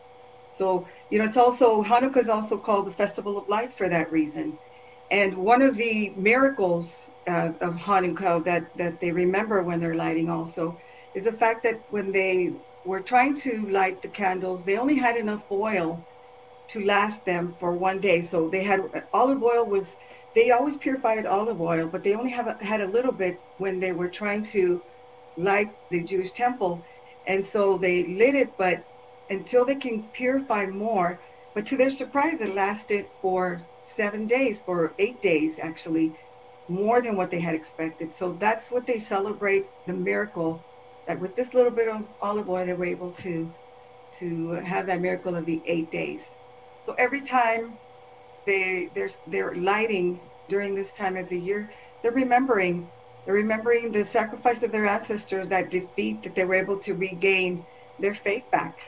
So 0.52 0.88
you 1.10 1.20
know 1.20 1.26
it's 1.26 1.38
also 1.38 1.84
Hanukkah 1.84 2.18
is 2.18 2.30
also 2.30 2.58
called 2.60 2.88
the 2.88 2.92
festival 2.92 3.38
of 3.38 3.50
lights 3.50 3.76
for 3.76 3.90
that 3.90 4.12
reason. 4.12 4.60
And 5.12 5.38
one 5.38 5.62
of 5.62 5.76
the 5.78 6.14
miracles 6.18 7.10
uh, 7.28 7.52
of 7.62 7.76
Hanukkah 7.76 8.46
that 8.46 8.64
that 8.76 9.00
they 9.00 9.12
remember 9.12 9.64
when 9.64 9.80
they're 9.80 9.96
lighting 9.96 10.30
also 10.30 10.78
is 11.14 11.26
the 11.26 11.34
fact 11.34 11.64
that 11.64 11.82
when 11.90 12.12
they 12.12 12.52
were 12.84 13.02
trying 13.02 13.36
to 13.36 13.68
light 13.70 14.02
the 14.02 14.10
candles. 14.10 14.66
They 14.66 14.78
only 14.78 14.98
had 14.98 15.18
enough 15.18 15.52
oil 15.52 16.06
to 16.70 16.82
last 16.82 17.26
them 17.26 17.54
for 17.54 17.78
one 17.78 18.00
day. 18.00 18.22
So 18.22 18.50
they 18.50 18.64
had 18.64 18.82
olive 19.14 19.44
oil 19.44 19.66
was 19.66 19.98
they 20.36 20.52
always 20.52 20.78
purified 20.78 21.26
olive 21.26 21.62
oil, 21.62 21.88
but 21.88 22.04
they 22.04 22.16
only 22.16 22.32
have 22.32 22.62
had 22.62 22.82
a 22.82 22.88
little 22.88 23.12
bit 23.12 23.44
when 23.58 23.80
they 23.80 23.92
were 23.92 24.10
trying 24.10 24.44
to 24.46 24.84
light 25.38 25.70
the 25.90 26.04
Jewish 26.04 26.32
temple, 26.32 26.84
and 27.26 27.44
so 27.44 27.78
they 27.78 28.06
lit 28.08 28.36
it, 28.36 28.58
but 28.58 28.86
until 29.30 29.66
they 29.66 29.76
can 29.76 30.10
purify 30.14 30.66
more. 30.68 31.22
But 31.54 31.68
to 31.68 31.78
their 31.78 31.90
surprise, 31.90 32.42
it 32.42 32.56
lasted 32.56 33.08
for 33.22 33.62
seven 33.84 34.28
days, 34.28 34.62
for 34.62 34.96
eight 35.00 35.22
days 35.22 35.60
actually, 35.60 36.18
more 36.68 37.02
than 37.02 37.16
what 37.18 37.32
they 37.32 37.40
had 37.42 37.56
expected. 37.56 38.16
So 38.16 38.34
that's 38.34 38.72
what 38.72 38.86
they 38.88 39.00
celebrate 39.00 39.68
the 39.86 39.94
miracle 39.94 40.66
that 41.08 41.20
with 41.20 41.36
this 41.36 41.54
little 41.54 41.72
bit 41.72 41.90
of 41.90 42.08
olive 42.22 42.50
oil, 42.50 42.66
they 42.66 42.74
were 42.74 42.86
able 42.86 43.14
to 43.16 43.54
to 44.20 44.52
have 44.52 44.88
that 44.88 45.02
miracle 45.02 45.36
of 45.36 45.46
the 45.46 45.64
eight 45.68 45.92
days. 45.92 46.38
So 46.80 46.94
every 46.94 47.22
time 47.22 47.80
they 48.46 48.90
they're 48.94 49.10
they're 49.28 49.56
lighting 49.56 50.20
during 50.48 50.76
this 50.76 50.94
time 50.94 51.18
of 51.18 51.30
the 51.30 51.40
year, 51.40 51.70
they're 52.02 52.12
remembering 52.12 52.88
they're 53.26 53.36
remembering 53.36 53.92
the 53.92 54.04
sacrifice 54.04 54.64
of 54.64 54.72
their 54.72 54.86
ancestors, 54.86 55.48
that 55.50 55.70
defeat 55.70 56.24
that 56.24 56.36
they 56.36 56.46
were 56.46 56.56
able 56.56 56.80
to 56.80 56.94
regain 56.94 57.66
their 58.00 58.14
faith 58.14 58.50
back. 58.52 58.80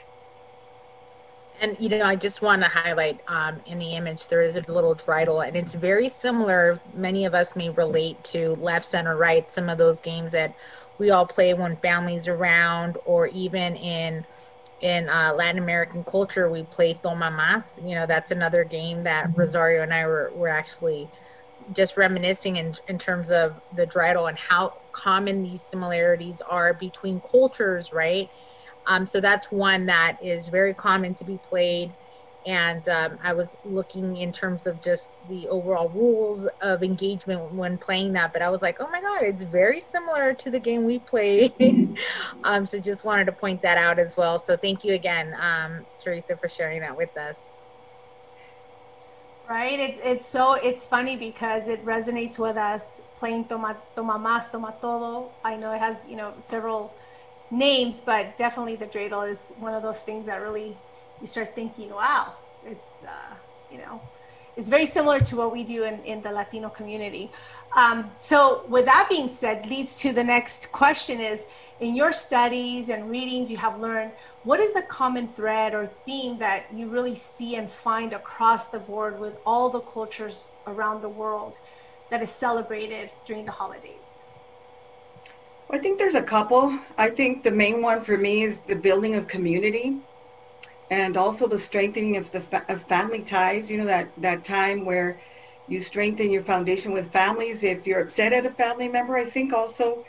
And 1.60 1.76
you 1.78 1.88
know, 1.88 2.02
I 2.04 2.16
just 2.16 2.42
want 2.42 2.62
to 2.62 2.68
highlight 2.68 3.20
um, 3.28 3.60
in 3.66 3.78
the 3.78 3.94
image 3.94 4.26
there 4.26 4.40
is 4.40 4.56
a 4.56 4.72
little 4.72 4.94
dreidel, 4.94 5.46
and 5.46 5.56
it's 5.56 5.74
very 5.74 6.08
similar. 6.08 6.80
Many 6.92 7.26
of 7.26 7.34
us 7.34 7.54
may 7.54 7.70
relate 7.70 8.22
to 8.24 8.56
left, 8.56 8.84
center, 8.84 9.16
right. 9.16 9.50
Some 9.50 9.68
of 9.68 9.78
those 9.78 10.00
games 10.00 10.32
that 10.32 10.56
we 10.98 11.10
all 11.10 11.26
play 11.26 11.54
when 11.54 11.76
families 11.76 12.26
around, 12.26 12.98
or 13.04 13.28
even 13.28 13.76
in 13.76 14.26
in 14.80 15.08
uh, 15.08 15.32
Latin 15.34 15.58
American 15.58 16.04
culture, 16.04 16.50
we 16.50 16.64
play 16.64 16.94
Toma 16.94 17.30
Más. 17.30 17.86
You 17.88 17.94
know, 17.94 18.06
that's 18.06 18.30
another 18.30 18.64
game 18.64 19.02
that 19.02 19.28
mm-hmm. 19.28 19.40
Rosario 19.40 19.82
and 19.82 19.92
I 19.92 20.06
were, 20.06 20.32
were 20.34 20.48
actually 20.48 21.08
just 21.72 21.96
reminiscing 21.96 22.56
in, 22.56 22.74
in 22.88 22.98
terms 22.98 23.30
of 23.30 23.60
the 23.72 23.86
dreidel 23.86 24.28
and 24.28 24.38
how 24.38 24.74
common 24.92 25.42
these 25.42 25.62
similarities 25.62 26.42
are 26.42 26.74
between 26.74 27.20
cultures, 27.20 27.92
right? 27.92 28.28
Um, 28.86 29.06
so 29.06 29.20
that's 29.20 29.50
one 29.50 29.86
that 29.86 30.18
is 30.22 30.48
very 30.48 30.74
common 30.74 31.14
to 31.14 31.24
be 31.24 31.38
played. 31.38 31.94
And 32.46 32.86
um, 32.88 33.18
I 33.22 33.32
was 33.32 33.56
looking 33.64 34.18
in 34.18 34.30
terms 34.30 34.66
of 34.66 34.82
just 34.82 35.10
the 35.30 35.48
overall 35.48 35.88
rules 35.88 36.46
of 36.60 36.82
engagement 36.82 37.52
when 37.52 37.78
playing 37.78 38.12
that, 38.12 38.32
but 38.32 38.42
I 38.42 38.50
was 38.50 38.60
like, 38.60 38.76
oh 38.80 38.88
my 38.90 39.00
God, 39.00 39.22
it's 39.22 39.44
very 39.44 39.80
similar 39.80 40.34
to 40.34 40.50
the 40.50 40.60
game 40.60 40.84
we 40.84 40.98
play. 40.98 41.52
um, 42.44 42.66
so 42.66 42.78
just 42.78 43.04
wanted 43.04 43.24
to 43.26 43.32
point 43.32 43.62
that 43.62 43.78
out 43.78 43.98
as 43.98 44.16
well. 44.16 44.38
So 44.38 44.56
thank 44.56 44.84
you 44.84 44.94
again, 44.94 45.34
um, 45.40 45.86
Teresa, 46.02 46.36
for 46.36 46.48
sharing 46.48 46.80
that 46.80 46.96
with 46.96 47.16
us. 47.16 47.44
Right. 49.48 49.78
It's 49.78 50.00
it's 50.02 50.26
so 50.26 50.54
it's 50.54 50.86
funny 50.86 51.16
because 51.16 51.68
it 51.68 51.84
resonates 51.84 52.38
with 52.38 52.56
us 52.56 53.02
playing 53.18 53.44
toma 53.44 53.76
toma 53.94 54.18
más 54.18 54.50
toma 54.50 54.74
todo. 54.80 55.32
I 55.44 55.56
know 55.56 55.72
it 55.72 55.80
has 55.80 56.08
you 56.08 56.16
know 56.16 56.32
several 56.38 56.94
names, 57.50 58.00
but 58.00 58.38
definitely 58.38 58.76
the 58.76 58.86
dreidel 58.86 59.28
is 59.28 59.52
one 59.58 59.74
of 59.74 59.82
those 59.82 60.00
things 60.00 60.26
that 60.26 60.40
really 60.40 60.78
you 61.20 61.26
start 61.26 61.54
thinking, 61.54 61.90
wow, 61.90 62.34
it's 62.64 63.02
uh, 63.04 63.34
you 63.70 63.78
know, 63.78 64.00
it's 64.56 64.68
very 64.68 64.86
similar 64.86 65.20
to 65.20 65.36
what 65.36 65.52
we 65.52 65.64
do 65.64 65.84
in 65.84 66.02
in 66.04 66.22
the 66.22 66.30
Latino 66.30 66.68
community. 66.68 67.30
Um, 67.76 68.10
so 68.16 68.64
with 68.68 68.84
that 68.84 69.08
being 69.08 69.26
said, 69.26 69.66
leads 69.66 69.98
to 70.00 70.12
the 70.12 70.22
next 70.22 70.70
question 70.70 71.20
is 71.20 71.46
in 71.80 71.96
your 71.96 72.12
studies 72.12 72.88
and 72.88 73.10
readings 73.10 73.50
you 73.50 73.56
have 73.56 73.80
learned 73.80 74.12
what 74.44 74.60
is 74.60 74.72
the 74.72 74.82
common 74.82 75.26
thread 75.28 75.74
or 75.74 75.86
theme 75.86 76.38
that 76.38 76.66
you 76.72 76.86
really 76.86 77.14
see 77.14 77.56
and 77.56 77.68
find 77.68 78.12
across 78.12 78.66
the 78.66 78.78
board 78.78 79.18
with 79.18 79.34
all 79.44 79.70
the 79.70 79.80
cultures 79.80 80.48
around 80.66 81.00
the 81.00 81.08
world 81.08 81.58
that 82.10 82.22
is 82.22 82.30
celebrated 82.30 83.10
during 83.24 83.44
the 83.44 83.50
holidays? 83.50 84.24
I 85.70 85.78
think 85.78 85.98
there's 85.98 86.14
a 86.14 86.22
couple. 86.22 86.78
I 86.96 87.10
think 87.10 87.42
the 87.42 87.50
main 87.50 87.82
one 87.82 88.00
for 88.02 88.16
me 88.16 88.42
is 88.42 88.58
the 88.58 88.76
building 88.76 89.16
of 89.16 89.26
community 89.26 89.96
and 90.90 91.16
also 91.16 91.48
the 91.48 91.58
strengthening 91.58 92.16
of 92.16 92.30
the 92.32 92.40
fa- 92.40 92.66
of 92.68 92.82
family 92.84 93.24
ties. 93.24 93.70
You 93.70 93.78
know 93.78 93.86
that 93.86 94.12
that 94.18 94.44
time 94.44 94.84
where 94.84 95.20
you 95.66 95.80
strengthen 95.80 96.30
your 96.30 96.42
foundation 96.42 96.92
with 96.92 97.12
families. 97.12 97.64
If 97.64 97.86
you're 97.86 98.02
upset 98.02 98.32
at 98.32 98.46
a 98.46 98.50
family 98.50 98.88
member, 98.88 99.16
I 99.16 99.24
think 99.24 99.52
also 99.52 100.04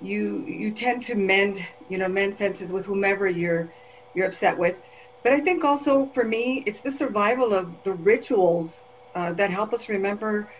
you 0.00 0.44
you 0.46 0.72
tend 0.72 1.02
to 1.02 1.16
mend 1.16 1.58
you 1.88 1.98
know 1.98 2.08
mend 2.08 2.36
fences 2.36 2.72
with 2.72 2.86
whomever 2.86 3.28
you're 3.28 3.72
you're 4.14 4.26
upset 4.26 4.58
with 4.58 4.80
but 5.24 5.32
i 5.32 5.40
think 5.40 5.64
also 5.64 6.06
for 6.06 6.24
me 6.24 6.62
it's 6.66 6.82
the 6.82 6.92
survival 6.92 7.54
of 7.54 7.82
the 7.84 7.94
rituals 7.94 8.84
uh, 9.14 9.32
that 9.34 9.50
help 9.50 9.72
us 9.72 9.88
remember 9.88 10.50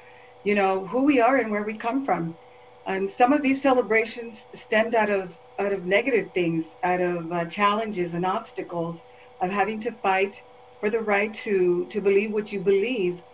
you 0.45 0.55
know 0.55 0.87
who 0.87 1.05
we 1.05 1.21
are 1.21 1.37
and 1.37 1.51
where 1.51 1.65
we 1.65 1.77
come 1.79 2.05
from 2.05 2.39
and 2.87 3.11
some 3.11 3.33
of 3.33 3.43
these 3.43 3.63
celebrations 3.63 4.47
stemmed 4.55 4.95
out 4.95 5.11
of 5.11 5.37
out 5.59 5.73
of 5.73 5.87
negative 5.87 6.31
things 6.33 6.75
out 6.83 7.01
of 7.03 7.31
uh, 7.33 7.47
challenges 7.47 8.15
and 8.15 8.27
obstacles 8.27 9.05
of 9.43 9.51
having 9.53 9.81
to 9.83 9.93
fight 9.93 10.43
for 10.81 10.91
the 10.91 11.01
right 11.01 11.35
to 11.35 11.87
to 11.89 12.01
believe 12.03 12.33
what 12.33 12.53
you 12.53 12.61
believe 12.63 13.25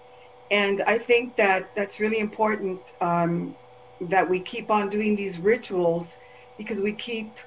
and 0.51 0.83
i 0.87 0.99
think 0.99 1.37
that 1.37 1.75
that's 1.77 2.01
really 2.01 2.19
important 2.19 2.93
um, 3.01 3.57
that 4.01 4.29
we 4.29 4.41
keep 4.41 4.71
on 4.71 4.89
doing 4.89 5.17
these 5.17 5.41
rituals 5.41 6.17
because 6.57 6.81
we 6.81 6.93
keep, 6.95 7.39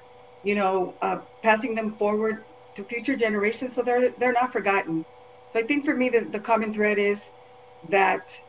you 0.42 0.54
know, 0.54 0.96
uh, 1.02 1.18
passing 1.42 1.74
them 1.74 1.92
forward 1.92 2.46
to 2.74 2.84
future 2.84 3.16
generations 3.16 3.74
so 3.74 3.82
they're 3.82 4.12
they're 4.18 4.32
not 4.32 4.52
forgotten. 4.52 5.06
So 5.48 5.60
I 5.60 5.64
think 5.64 5.84
for 5.84 5.96
me 5.96 6.10
the, 6.10 6.26
the 6.30 6.40
common 6.40 6.72
thread 6.72 6.98
is 6.98 7.32
that 7.88 8.40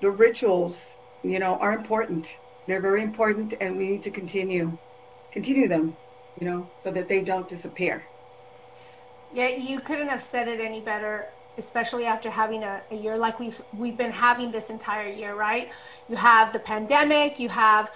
the 0.00 0.10
rituals, 0.10 0.98
you 1.22 1.38
know, 1.38 1.56
are 1.58 1.72
important. 1.72 2.36
They're 2.66 2.82
very 2.82 3.02
important 3.02 3.54
and 3.60 3.78
we 3.78 3.90
need 3.90 4.02
to 4.04 4.10
continue 4.10 4.78
continue 5.32 5.68
them, 5.68 5.98
you 6.36 6.46
know, 6.46 6.70
so 6.74 6.90
that 6.90 7.08
they 7.08 7.22
don't 7.22 7.48
disappear. 7.48 8.11
Yeah, 9.32 9.48
you 9.48 9.80
couldn't 9.80 10.08
have 10.08 10.22
said 10.22 10.48
it 10.48 10.60
any 10.60 10.80
better 10.80 11.28
especially 11.58 12.06
after 12.06 12.30
having 12.30 12.62
a, 12.62 12.80
a, 12.90 12.94
year 12.94 13.16
like 13.18 13.38
we've 13.38 13.60
we've 13.76 13.96
been 13.96 14.10
having 14.10 14.50
this 14.50 14.70
entire 14.70 15.08
year 15.08 15.34
right? 15.34 15.70
You 16.08 16.16
have 16.16 16.52
the 16.52 16.58
pandemic 16.58 17.38
you 17.38 17.48
have 17.48 17.90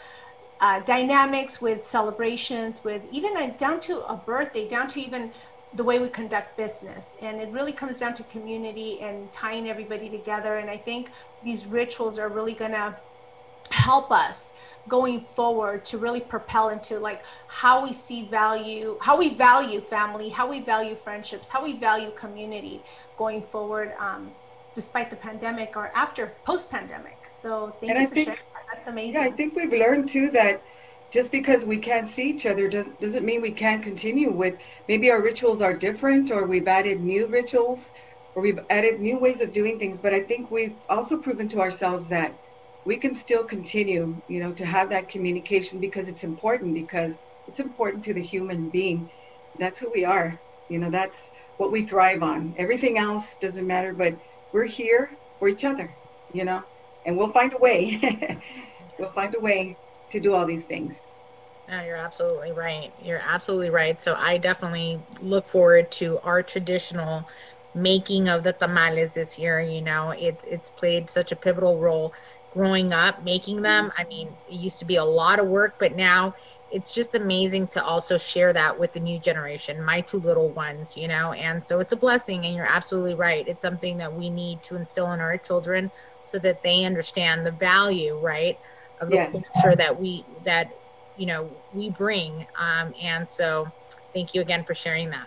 uh, 0.61 0.81
dynamics 0.81 1.61
with 1.61 1.83
celebrations 1.83 2.83
with 2.85 3.03
even 3.11 3.55
down 3.57 3.81
to 3.81 4.05
a 4.07 4.17
birthday 4.17 4.67
down 4.67 4.89
to 4.89 5.01
even 5.01 5.31
the 5.75 5.85
way 5.85 5.99
we 5.99 6.09
conduct 6.09 6.57
business. 6.57 7.17
And 7.21 7.41
it 7.41 7.51
really 7.51 7.73
comes 7.73 7.99
down 7.99 8.15
to 8.15 8.23
community 8.25 9.01
and 9.01 9.31
tying 9.33 9.69
everybody 9.69 10.09
together. 10.09 10.57
And 10.57 10.71
i 10.71 10.77
think 10.77 11.11
these 11.45 11.67
rituals 11.67 12.19
are 12.19 12.29
really 12.29 12.55
going 12.55 12.73
to 12.73 12.95
help 13.77 14.11
us 14.11 14.55
going 14.89 15.21
forward 15.21 15.85
to 15.85 15.99
really 15.99 16.21
propel 16.21 16.69
into 16.71 16.99
like 16.99 17.23
how 17.47 17.83
we 17.85 17.93
see 17.93 18.21
value 18.25 18.97
how 19.01 19.17
we 19.19 19.29
value 19.35 19.81
family 19.81 20.29
how 20.29 20.49
we 20.49 20.61
value 20.61 20.95
friendships 20.95 21.49
how 21.49 21.63
we 21.63 21.73
value 21.77 22.11
community 22.13 22.81
going 23.19 23.43
forward 23.43 23.93
um, 23.99 24.31
despite 24.75 25.11
the 25.11 25.17
pandemic 25.17 25.77
or 25.77 25.91
after 25.95 26.33
post 26.45 26.71
pandemic 26.71 27.19
so 27.29 27.75
thank 27.81 27.91
and 27.91 28.01
you 28.01 28.07
I 28.07 28.09
for 28.09 28.15
think, 28.15 28.27
sharing 28.29 28.41
that. 28.55 28.67
that's 28.73 28.87
amazing 28.87 29.21
yeah 29.21 29.29
i 29.29 29.31
think 29.31 29.55
we've 29.57 29.73
learned 29.73 30.09
too 30.09 30.31
that 30.31 30.63
just 31.11 31.31
because 31.33 31.65
we 31.65 31.79
can't 31.79 32.09
see 32.09 32.31
each 32.31 32.47
other 32.47 32.69
does, 32.69 32.87
doesn't 33.01 33.25
mean 33.25 33.41
we 33.41 33.53
can't 33.53 33.83
continue 33.83 34.31
with 34.31 34.55
maybe 34.89 35.11
our 35.11 35.21
rituals 35.21 35.61
are 35.63 35.75
different 35.75 36.31
or 36.31 36.45
we've 36.47 36.69
added 36.69 37.01
new 37.01 37.27
rituals 37.27 37.91
or 38.35 38.43
we've 38.43 38.61
added 38.71 39.01
new 39.01 39.17
ways 39.19 39.41
of 39.41 39.53
doing 39.53 39.79
things. 39.79 39.99
But 39.99 40.13
i 40.13 40.21
think 40.21 40.51
we've 40.51 40.77
also 40.89 41.17
proven 41.17 41.49
to 41.55 41.61
ourselves 41.61 42.07
that 42.09 42.31
we 42.87 42.97
can 42.97 43.17
still 43.17 43.45
continue, 43.45 44.23
you 44.29 44.41
know, 44.41 44.53
to 44.53 44.65
have 44.65 44.91
that 44.91 45.09
communication 45.09 45.81
because 45.81 46.09
it's 46.09 46.23
important 46.23 46.73
because 46.75 47.21
it's 47.49 47.59
important 47.59 48.05
to 48.05 48.15
the 48.15 48.23
human 48.23 48.71
being. 48.71 49.11
That's 49.59 49.81
who 49.81 49.91
we 49.93 50.05
are. 50.05 50.41
You 50.69 50.79
know, 50.79 50.91
that's 50.91 51.19
what 51.57 51.73
we 51.73 51.83
thrive 51.83 52.23
on. 52.23 52.55
Everything 52.57 52.97
else 52.97 53.37
doesn't 53.39 53.67
matter, 53.67 53.93
but 53.93 54.15
we're 54.53 54.67
here 54.67 55.11
for 55.37 55.49
each 55.49 55.65
other, 55.65 55.97
you 56.33 56.45
know, 56.45 56.63
and 57.05 57.17
we'll 57.17 57.33
find 57.33 57.53
a 57.53 57.59
way. 57.59 58.01
we'll 58.99 59.13
find 59.13 59.35
a 59.35 59.41
way 59.41 59.79
to 60.11 60.21
do 60.21 60.35
all 60.35 60.47
these 60.47 60.65
things. 60.65 61.03
You're 61.69 61.97
absolutely 61.97 62.53
right. 62.53 62.93
You're 62.99 63.23
absolutely 63.23 63.71
right. 63.71 64.01
So 64.01 64.15
I 64.15 64.39
definitely 64.39 65.01
look 65.21 65.49
forward 65.49 65.91
to 65.93 66.21
our 66.21 66.41
traditional 66.41 67.27
making 67.75 68.29
of 68.29 68.45
the 68.45 68.53
tamales 68.53 69.15
this 69.15 69.37
year. 69.37 69.61
You 69.61 69.83
know, 69.83 70.11
it's 70.11 70.45
it's 70.45 70.71
played 70.71 71.11
such 71.11 71.33
a 71.33 71.37
pivotal 71.37 71.81
role 71.81 72.15
growing 72.57 72.93
up 72.93 73.23
making 73.23 73.61
them. 73.63 73.93
I 73.99 74.05
mean, 74.05 74.39
it 74.47 74.55
used 74.55 74.79
to 74.79 74.87
be 74.87 74.97
a 74.97 75.05
lot 75.05 75.39
of 75.39 75.47
work, 75.47 75.75
but 75.79 75.95
now 75.95 76.35
it's 76.71 76.91
just 76.91 77.15
amazing 77.15 77.69
to 77.69 77.85
also 77.85 78.17
share 78.17 78.53
that 78.53 78.79
with 78.79 78.93
the 78.93 79.01
new 79.01 79.21
generation, 79.21 79.85
my 79.85 80.01
two 80.01 80.19
little 80.19 80.53
ones, 80.53 80.97
you 80.97 81.07
know. 81.07 81.33
And 81.33 81.63
so 81.63 81.81
it's 81.81 81.93
a 81.93 81.97
blessing, 81.97 82.45
and 82.45 82.55
you're 82.55 82.67
absolutely 82.67 83.15
right. 83.15 83.47
It's 83.47 83.63
something 83.63 83.99
that 83.99 84.15
we 84.15 84.31
need 84.31 84.63
to 84.65 84.77
instill 84.77 85.13
in 85.13 85.21
our 85.21 85.39
children 85.39 85.93
so 86.25 86.39
that 86.39 86.63
they 86.63 86.85
understand 86.85 87.47
the 87.47 87.53
value, 87.53 88.19
right, 88.19 88.57
of 89.01 89.11
the 89.11 89.17
yes. 89.17 89.33
culture 89.33 89.77
that 89.77 90.01
we 90.01 90.25
that 90.45 90.69
you 91.15 91.27
know 91.27 91.51
we 91.73 91.91
bring. 91.91 92.47
Um, 92.59 92.95
and 93.01 93.29
so, 93.29 93.67
thank 94.15 94.35
you 94.35 94.41
again 94.41 94.65
for 94.65 94.75
sharing 94.75 95.11
that. 95.11 95.27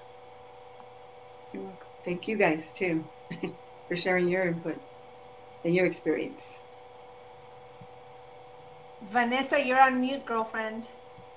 You're 1.53 1.63
welcome. 1.63 1.87
Thank 2.03 2.27
you 2.27 2.37
guys 2.37 2.71
too 2.71 3.05
for 3.87 3.95
sharing 3.95 4.27
your 4.27 4.47
input 4.47 4.81
and 5.63 5.73
your 5.73 5.85
experience. 5.85 6.58
Vanessa, 9.01 9.63
you're 9.65 9.81
on 9.81 10.01
mute, 10.01 10.25
girlfriend. 10.25 10.87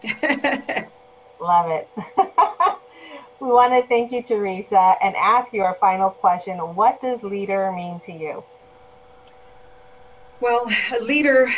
Love 1.41 1.71
it. 1.71 1.89
we 3.41 3.49
want 3.49 3.73
to 3.73 3.87
thank 3.89 4.13
you, 4.13 4.23
Teresa, 4.23 4.97
and 5.03 5.15
ask 5.17 5.53
you 5.53 5.63
our 5.63 5.77
final 5.81 6.11
question. 6.11 6.59
What 6.59 7.01
does 7.01 7.23
leader 7.23 7.73
mean 7.73 8.01
to 8.07 8.13
you? 8.13 8.45
Well, 10.41 10.69
a 10.99 11.03
leader, 11.05 11.53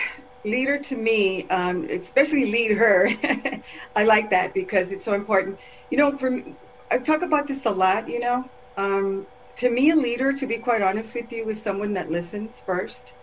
leader 0.45 0.79
to 0.79 0.97
me, 0.97 1.49
um, 1.49 1.85
especially 1.85 2.53
lead 2.53 2.77
her. 2.77 3.09
I 3.97 4.05
like 4.05 4.31
that 4.31 4.53
because 4.53 4.93
it's 4.93 5.07
so 5.07 5.15
important. 5.15 5.59
You 5.91 5.99
know, 5.99 6.13
for 6.13 6.31
me, 6.31 6.55
I 6.91 6.99
talk 6.99 7.23
about 7.23 7.47
this 7.47 7.65
a 7.65 7.71
lot. 7.71 8.11
You 8.11 8.21
know, 8.21 8.51
um, 8.77 9.27
to 9.57 9.71
me, 9.71 9.91
a 9.91 9.97
leader, 9.97 10.35
to 10.35 10.47
be 10.47 10.59
quite 10.59 10.83
honest 10.83 11.15
with 11.15 11.33
you, 11.33 11.49
is 11.49 11.63
someone 11.63 11.95
that 11.95 12.11
listens 12.11 12.61
first, 12.61 13.15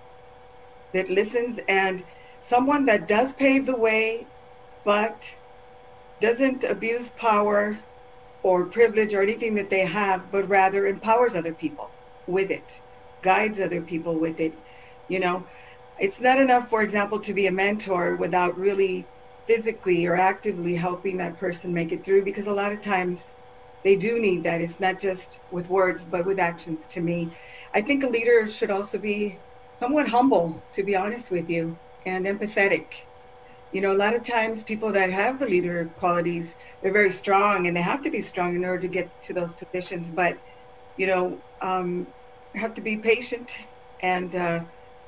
that 0.94 1.12
listens 1.12 1.60
and 1.68 2.04
someone 2.42 2.86
that 2.86 3.08
does 3.08 3.34
pave 3.34 3.66
the 3.66 3.78
way, 3.78 4.28
but 4.86 5.36
doesn't 6.20 6.64
abuse 6.64 7.12
power 7.12 7.80
or 8.44 8.68
privilege 8.70 9.14
or 9.14 9.22
anything 9.22 9.56
that 9.56 9.70
they 9.70 9.86
have, 9.86 10.32
but 10.32 10.50
rather 10.50 10.86
empowers 10.88 11.36
other 11.36 11.54
people 11.54 11.92
with 12.28 12.52
it, 12.52 12.82
guides 13.22 13.60
other 13.60 13.82
people 13.82 14.20
with 14.20 14.40
it. 14.40 14.56
You 15.08 15.20
know, 15.20 15.48
it's 16.00 16.20
not 16.22 16.42
enough, 16.42 16.70
for 16.70 16.82
example, 16.82 17.20
to 17.22 17.34
be 17.34 17.48
a 17.48 17.52
mentor 17.52 18.18
without 18.18 18.58
really 18.58 19.10
physically 19.44 20.06
or 20.08 20.16
actively 20.16 20.76
helping 20.76 21.18
that 21.18 21.38
person 21.38 21.74
make 21.74 21.92
it 21.92 22.06
through 22.06 22.26
because 22.26 22.48
a 22.48 22.54
lot 22.54 22.74
of 22.74 22.82
times 22.82 23.36
they 23.84 23.98
do 23.98 24.20
need 24.20 24.46
that. 24.46 24.62
It's 24.62 24.80
not 24.80 25.00
just 25.00 25.40
with 25.52 25.70
words, 25.70 26.06
but 26.06 26.26
with 26.26 26.40
actions 26.40 26.88
to 26.88 27.02
me. 27.02 27.38
I 27.74 27.82
think 27.82 28.04
a 28.04 28.10
leader 28.10 28.48
should 28.48 28.72
also 28.72 29.00
be 29.00 29.42
somewhat 29.80 30.10
humble, 30.10 30.66
to 30.74 30.84
be 30.84 30.96
honest 30.96 31.32
with 31.32 31.50
you, 31.50 31.80
and 32.06 32.26
empathetic. 32.26 32.94
You 33.72 33.82
know, 33.82 33.94
a 33.94 33.98
lot 33.98 34.16
of 34.16 34.24
times 34.26 34.64
people 34.64 34.94
that 34.94 35.12
have 35.12 35.40
the 35.40 35.48
leader 35.48 35.92
qualities, 35.96 36.56
they're 36.82 36.94
very 36.94 37.12
strong 37.12 37.68
and 37.68 37.76
they 37.76 37.82
have 37.82 38.02
to 38.04 38.12
be 38.12 38.22
strong 38.22 38.56
in 38.56 38.66
order 38.66 38.82
to 38.82 38.88
get 38.88 39.12
to 39.24 39.34
those 39.34 39.54
positions. 39.54 40.12
But, 40.12 40.38
you 40.96 41.08
know, 41.08 41.44
um, 41.62 42.14
have 42.56 42.76
to 42.76 42.82
be 42.82 42.98
patient 42.98 43.52
and 44.02 44.36
uh, 44.36 44.66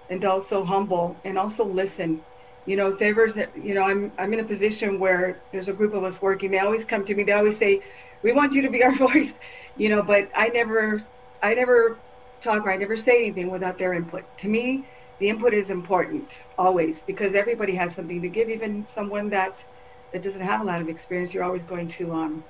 and 0.09 0.23
also 0.25 0.63
humble 0.63 1.21
and 1.25 1.37
also 1.37 1.65
listen. 1.65 2.25
You 2.65 2.77
know, 2.77 2.93
if 2.93 2.99
there's, 2.99 3.37
you 3.55 3.75
know, 3.75 3.83
I'm 3.83 4.13
I'm 4.17 4.33
in 4.33 4.39
a 4.39 4.45
position 4.45 4.99
where 4.99 5.43
there's 5.51 5.69
a 5.69 5.73
group 5.73 5.93
of 5.93 6.03
us 6.03 6.21
working. 6.21 6.51
They 6.51 6.59
always 6.59 6.85
come 6.85 7.05
to 7.05 7.15
me. 7.15 7.23
They 7.23 7.33
always 7.33 7.57
say, 7.57 7.81
"We 8.23 8.33
want 8.33 8.53
you 8.53 8.63
to 8.63 8.69
be 8.69 8.83
our 8.83 8.95
voice," 9.07 9.39
you 9.75 9.89
know. 9.89 10.03
But 10.03 10.29
I 10.35 10.49
never, 10.49 11.03
I 11.41 11.55
never 11.55 12.03
talk 12.41 12.65
or 12.65 12.71
I 12.71 12.77
never 12.77 12.95
say 12.95 13.17
anything 13.19 13.51
without 13.51 13.77
their 13.77 13.93
input. 13.93 14.25
To 14.39 14.49
me, 14.49 14.87
the 15.19 15.29
input 15.29 15.53
is 15.53 15.71
important 15.71 16.41
always 16.57 17.03
because 17.03 17.35
everybody 17.35 17.75
has 17.75 17.95
something 17.95 18.21
to 18.21 18.29
give. 18.29 18.49
Even 18.49 18.87
someone 18.87 19.29
that 19.29 19.65
that 20.13 20.23
doesn't 20.23 20.43
have 20.45 20.61
a 20.61 20.65
lot 20.65 20.81
of 20.81 20.89
experience, 20.89 21.33
you're 21.33 21.43
always 21.43 21.63
going 21.63 21.87
to 21.89 22.13
um, 22.13 22.45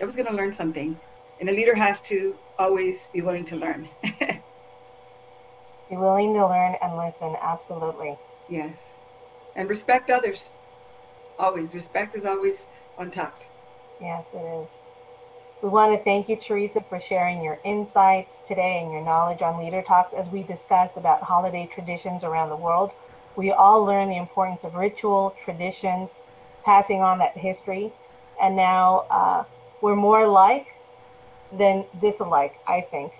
always 0.00 0.16
going 0.16 0.28
to 0.28 0.34
learn 0.36 0.52
something, 0.52 1.00
and 1.38 1.48
a 1.48 1.52
leader 1.52 1.74
has 1.74 2.00
to 2.02 2.38
always 2.58 3.08
be 3.12 3.22
willing 3.22 3.44
to 3.46 3.56
learn. 3.56 3.88
be 5.88 5.96
willing 5.96 6.34
to 6.34 6.46
learn 6.46 6.76
and 6.82 6.96
listen. 6.96 7.34
Absolutely. 7.42 8.16
Yes, 8.48 8.94
and 9.54 9.68
respect 9.68 10.10
others. 10.10 10.58
Always 11.38 11.74
respect 11.74 12.14
is 12.16 12.24
always 12.24 12.68
on 12.96 13.10
top. 13.10 13.42
Yes, 14.00 14.26
it 14.32 14.38
is. 14.38 14.68
We 15.64 15.70
want 15.70 15.96
to 15.96 16.04
thank 16.04 16.28
you, 16.28 16.36
Teresa, 16.36 16.84
for 16.90 17.00
sharing 17.00 17.42
your 17.42 17.58
insights 17.64 18.36
today 18.46 18.82
and 18.82 18.92
your 18.92 19.00
knowledge 19.00 19.40
on 19.40 19.58
Leader 19.64 19.80
Talks 19.80 20.12
as 20.12 20.28
we 20.28 20.42
discussed 20.42 20.98
about 20.98 21.22
holiday 21.22 21.66
traditions 21.74 22.22
around 22.22 22.50
the 22.50 22.56
world. 22.56 22.90
We 23.34 23.50
all 23.50 23.82
learn 23.82 24.10
the 24.10 24.18
importance 24.18 24.62
of 24.62 24.74
ritual, 24.74 25.34
traditions, 25.42 26.10
passing 26.66 27.00
on 27.00 27.16
that 27.20 27.38
history. 27.38 27.94
And 28.38 28.56
now 28.56 29.06
uh, 29.10 29.44
we're 29.80 29.96
more 29.96 30.24
alike 30.24 30.66
than 31.50 31.86
disalike, 31.98 32.52
I 32.68 32.82
think. 32.82 33.14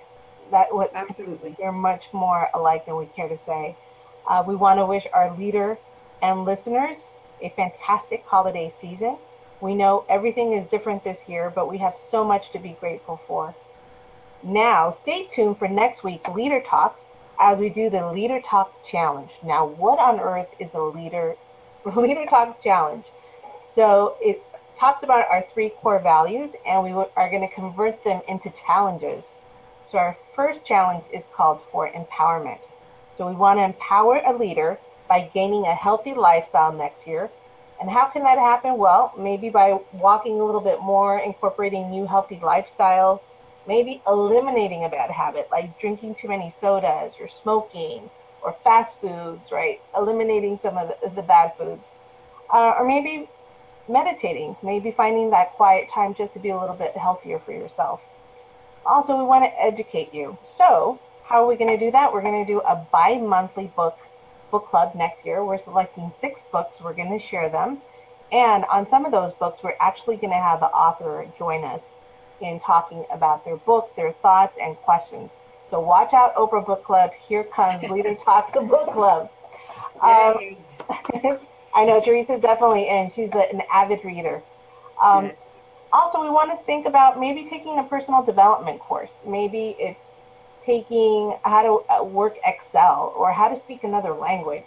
That 0.51 0.75
what 0.75 0.95
Absolutely. 0.95 1.57
We're 1.59 1.73
much 1.73 2.13
more 2.13 2.51
alike 2.53 2.85
than 2.85 2.97
we 2.97 3.07
care 3.07 3.29
to 3.29 3.39
say. 3.47 3.75
Uh, 4.29 4.45
we 4.47 4.55
want 4.55 4.81
to 4.81 4.85
wish 4.85 5.07
our 5.15 5.35
leader 5.35 5.79
and 6.21 6.45
listeners 6.45 6.99
a 7.41 7.49
fantastic 7.57 8.23
holiday 8.27 8.71
season. 8.83 9.17
We 9.65 9.75
know 9.75 10.05
everything 10.11 10.53
is 10.53 10.69
different 10.69 11.05
this 11.05 11.27
year, 11.27 11.49
but 11.49 11.71
we 11.71 11.79
have 11.79 11.97
so 11.97 12.23
much 12.23 12.53
to 12.53 12.59
be 12.59 12.77
grateful 12.79 13.19
for. 13.27 13.55
Now, 14.43 14.95
stay 15.01 15.25
tuned 15.25 15.59
for 15.59 15.69
next 15.69 16.05
week 16.05 16.29
Leader 16.29 16.61
Talks 16.61 17.01
as 17.41 17.59
we 17.59 17.71
do 17.71 17.89
the 17.89 18.13
Leader 18.13 18.43
Talk 18.43 18.85
Challenge. 18.85 19.31
Now, 19.43 19.65
what 19.65 19.99
on 19.99 20.21
earth 20.21 20.49
is 20.59 20.69
a 20.75 20.83
Leader 20.83 21.37
Leader 21.97 22.27
Talk 22.27 22.63
Challenge? 22.63 23.07
So 23.75 24.17
it 24.21 24.43
talks 24.79 25.03
about 25.03 25.27
our 25.31 25.43
three 25.55 25.71
core 25.71 25.99
values, 25.99 26.51
and 26.67 26.85
we 26.85 26.91
are 26.91 27.31
going 27.31 27.49
to 27.49 27.55
convert 27.55 28.05
them 28.05 28.21
into 28.29 28.53
challenges. 28.67 29.25
So 29.91 29.97
our 29.97 30.15
first 30.37 30.67
challenge 30.67 31.05
is 31.11 31.25
called 31.35 31.63
for 31.73 31.91
empowerment. 31.91 32.59
So 33.17 33.27
we 33.27 33.35
want 33.35 33.61
to 33.61 33.65
empower 33.65 34.21
a 34.27 34.37
leader 34.37 34.79
by 35.09 35.31
gaining 35.33 35.65
a 35.65 35.75
healthy 35.75 36.13
lifestyle 36.13 36.71
next 36.71 37.07
year 37.07 37.31
and 37.85 37.93
how 37.93 38.07
can 38.07 38.23
that 38.23 38.39
happen? 38.39 38.79
Well, 38.79 39.13
maybe 39.19 39.51
by 39.51 39.79
walking 39.93 40.41
a 40.41 40.45
little 40.45 40.63
bit 40.63 40.81
more, 40.81 41.19
incorporating 41.19 41.91
new 41.91 42.07
healthy 42.07 42.41
lifestyle, 42.43 43.23
maybe 43.69 44.01
eliminating 44.07 44.85
a 44.85 44.89
bad 44.89 45.11
habit 45.11 45.49
like 45.51 45.79
drinking 45.79 46.15
too 46.15 46.29
many 46.29 46.55
sodas 46.63 47.13
or 47.21 47.29
smoking 47.29 48.09
or 48.41 48.57
fast 48.65 48.97
foods, 49.03 49.53
right? 49.53 49.83
Eliminating 49.95 50.59
some 50.63 50.79
of 50.79 50.95
the, 51.15 51.21
bad 51.21 51.53
foods. 51.59 51.85
Uh, 52.51 52.73
or 52.79 52.87
maybe 52.87 53.29
meditating, 53.87 54.57
maybe 54.63 54.91
finding 54.91 55.29
that 55.33 55.53
quiet 55.53 55.91
time 55.91 56.15
just 56.15 56.33
to 56.33 56.39
be 56.39 56.49
a 56.49 56.59
little 56.59 56.77
bit 56.77 56.97
healthier 56.97 57.39
for 57.39 57.53
yourself. 57.53 58.01
Also, 58.87 59.15
we 59.15 59.25
want 59.25 59.45
to 59.45 59.63
educate 59.63 60.15
you. 60.15 60.39
So, 60.57 60.99
how 61.25 61.45
are 61.45 61.47
we 61.47 61.57
going 61.57 61.79
to 61.79 61.85
do 61.85 61.91
that? 61.91 62.15
We're 62.15 62.23
going 62.23 62.47
to 62.47 62.51
do 62.51 62.61
a 62.61 62.77
bi 62.77 63.19
monthly 63.19 63.67
book 63.77 63.99
book 64.55 64.71
club 64.71 64.95
next 64.95 65.27
year. 65.27 65.45
We're 65.45 65.59
selecting 65.59 66.13
six 66.21 66.41
books. 66.53 66.81
We're 66.81 66.93
going 66.93 67.11
to 67.11 67.19
share 67.19 67.49
them. 67.49 67.79
And 68.31 68.65
on 68.67 68.89
some 68.89 69.05
of 69.05 69.11
those 69.11 69.33
books, 69.35 69.59
we're 69.65 69.75
actually 69.81 70.15
going 70.15 70.31
to 70.31 70.39
have 70.39 70.61
the 70.61 70.67
author 70.67 71.27
join 71.37 71.65
us 71.65 71.83
in 72.41 72.61
talking 72.61 73.05
about 73.11 73.45
their 73.45 73.57
book, 73.57 73.91
their 73.97 74.13
thoughts, 74.13 74.57
and 74.63 74.77
questions. 74.77 75.31
So 75.71 75.81
watch 75.81 76.13
out, 76.13 76.37
Oprah 76.37 76.65
Book 76.65 76.85
Club. 76.85 77.11
Here 77.27 77.43
comes 77.43 77.83
Leader 77.91 78.15
Talks 78.25 78.53
the 78.53 78.61
Book 78.61 78.93
Club. 78.93 79.29
Um, 80.01 80.57
I 81.75 81.85
know 81.85 82.01
Teresa's 82.01 82.41
definitely 82.41 82.89
in. 82.89 83.11
She's 83.11 83.31
a, 83.33 83.51
an 83.53 83.63
avid 83.73 84.05
reader. 84.05 84.41
Um, 85.03 85.27
yes. 85.27 85.57
Also, 85.93 86.23
we 86.23 86.31
want 86.31 86.57
to 86.57 86.65
think 86.65 86.87
about 86.87 87.19
maybe 87.19 87.49
taking 87.51 87.81
a 87.81 87.83
personal 87.83 88.23
development 88.23 88.79
course. 88.79 89.19
Maybe 89.27 89.75
it's 89.81 90.04
taking 90.65 91.37
how 91.45 91.63
to 91.63 91.93
uh, 91.93 92.05
work 92.05 92.37
Excel 92.45 93.15
or 93.17 93.33
how 93.33 93.49
to 93.49 93.59
speak 93.59 93.85
another 93.85 94.13
language. 94.13 94.67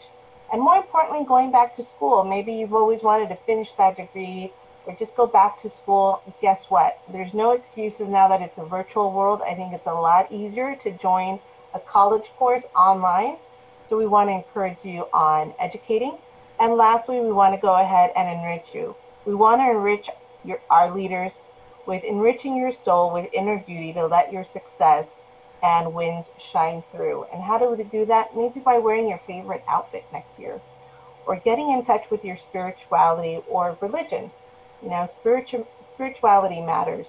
And 0.52 0.62
more 0.62 0.78
importantly, 0.78 1.26
going 1.26 1.52
back 1.52 1.76
to 1.76 1.84
school. 1.84 2.24
Maybe 2.24 2.54
you've 2.54 2.74
always 2.74 3.02
wanted 3.04 3.30
to 3.30 3.36
finish 3.46 3.70
that 3.78 3.98
degree 3.98 4.54
or 4.86 4.96
just 4.96 5.16
go 5.16 5.28
back 5.28 5.62
to 5.62 5.70
school. 5.70 6.22
Guess 6.42 6.66
what? 6.70 7.00
There's 7.12 7.34
no 7.34 7.52
excuses 7.52 8.08
now 8.08 8.28
that 8.30 8.42
it's 8.42 8.58
a 8.58 8.66
virtual 8.66 9.12
world. 9.12 9.42
I 9.42 9.54
think 9.54 9.74
it's 9.74 9.88
a 9.88 9.94
lot 9.94 10.32
easier 10.32 10.76
to 10.84 10.92
join 10.98 11.40
a 11.74 11.80
college 11.80 12.30
course 12.38 12.64
online. 12.76 13.38
So 13.90 13.98
we 13.98 14.08
want 14.08 14.30
to 14.30 14.34
encourage 14.34 14.78
you 14.84 15.08
on 15.14 15.54
educating. 15.60 16.18
And 16.60 16.76
lastly, 16.76 17.20
we 17.20 17.32
want 17.32 17.54
to 17.54 17.62
go 17.62 17.76
ahead 17.76 18.12
and 18.16 18.30
enrich 18.30 18.68
you. 18.74 18.96
We 19.26 19.36
want 19.36 19.62
to 19.62 19.70
enrich 19.70 20.10
your, 20.44 20.62
our 20.70 20.96
leaders 20.96 21.34
with 21.86 22.04
enriching 22.04 22.56
your 22.56 22.72
soul 22.72 23.14
with 23.14 23.30
inner 23.34 23.58
beauty 23.58 23.94
to 23.94 24.06
let 24.08 24.32
your 24.32 24.46
success 24.46 25.08
and 25.68 25.94
wins 25.94 26.28
shine 26.40 26.82
through. 26.92 27.26
And 27.34 27.44
how 27.44 27.58
do 27.58 27.70
we 27.70 27.84
do 27.84 28.06
that? 28.06 28.36
Maybe 28.36 28.62
by 28.62 28.78
wearing 28.78 29.10
your 29.10 29.20
favorite 29.28 29.64
outfit 29.68 30.06
next 30.14 30.40
year 30.40 30.62
or 31.26 31.36
getting 31.36 31.72
in 31.72 31.84
touch 31.84 32.10
with 32.10 32.24
your 32.24 32.38
spirituality 32.38 33.42
or 33.50 33.78
religion. 33.82 34.32
You 34.82 34.90
know, 34.90 35.10
spiritual 35.20 35.68
spirituality 35.94 36.62
matters. 36.62 37.08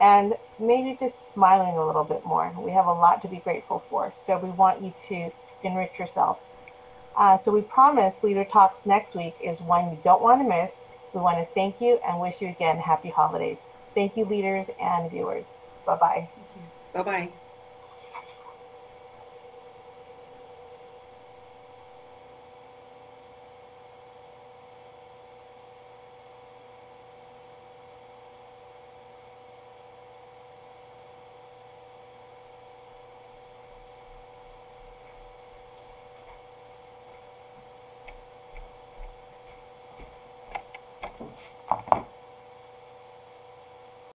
And 0.00 0.34
maybe 0.58 0.98
just 0.98 1.14
smiling 1.32 1.76
a 1.76 1.86
little 1.86 2.02
bit 2.02 2.26
more. 2.26 2.52
We 2.58 2.72
have 2.72 2.86
a 2.86 2.92
lot 2.92 3.22
to 3.22 3.28
be 3.28 3.36
grateful 3.36 3.84
for. 3.88 4.12
So 4.26 4.36
we 4.36 4.50
want 4.50 4.82
you 4.82 4.92
to 5.08 5.30
enrich 5.62 5.92
yourself. 5.96 6.38
Uh, 7.16 7.38
so 7.38 7.52
we 7.52 7.62
promise 7.62 8.14
Leader 8.22 8.44
Talks 8.44 8.84
next 8.84 9.14
week 9.14 9.34
is 9.40 9.60
one 9.60 9.90
you 9.90 9.98
don't 10.02 10.22
want 10.22 10.42
to 10.42 10.48
miss. 10.48 10.72
We 11.14 11.20
want 11.20 11.38
to 11.38 11.54
thank 11.54 11.80
you 11.80 12.00
and 12.04 12.20
wish 12.20 12.40
you 12.40 12.48
again 12.48 12.78
happy 12.78 13.10
holidays. 13.10 13.58
Thank 13.94 14.16
you, 14.16 14.24
leaders 14.24 14.66
and 14.80 15.08
viewers. 15.08 15.44
Bye 15.86 15.96
bye. 15.96 16.28
Bye 16.94 17.02
bye. 17.02 17.41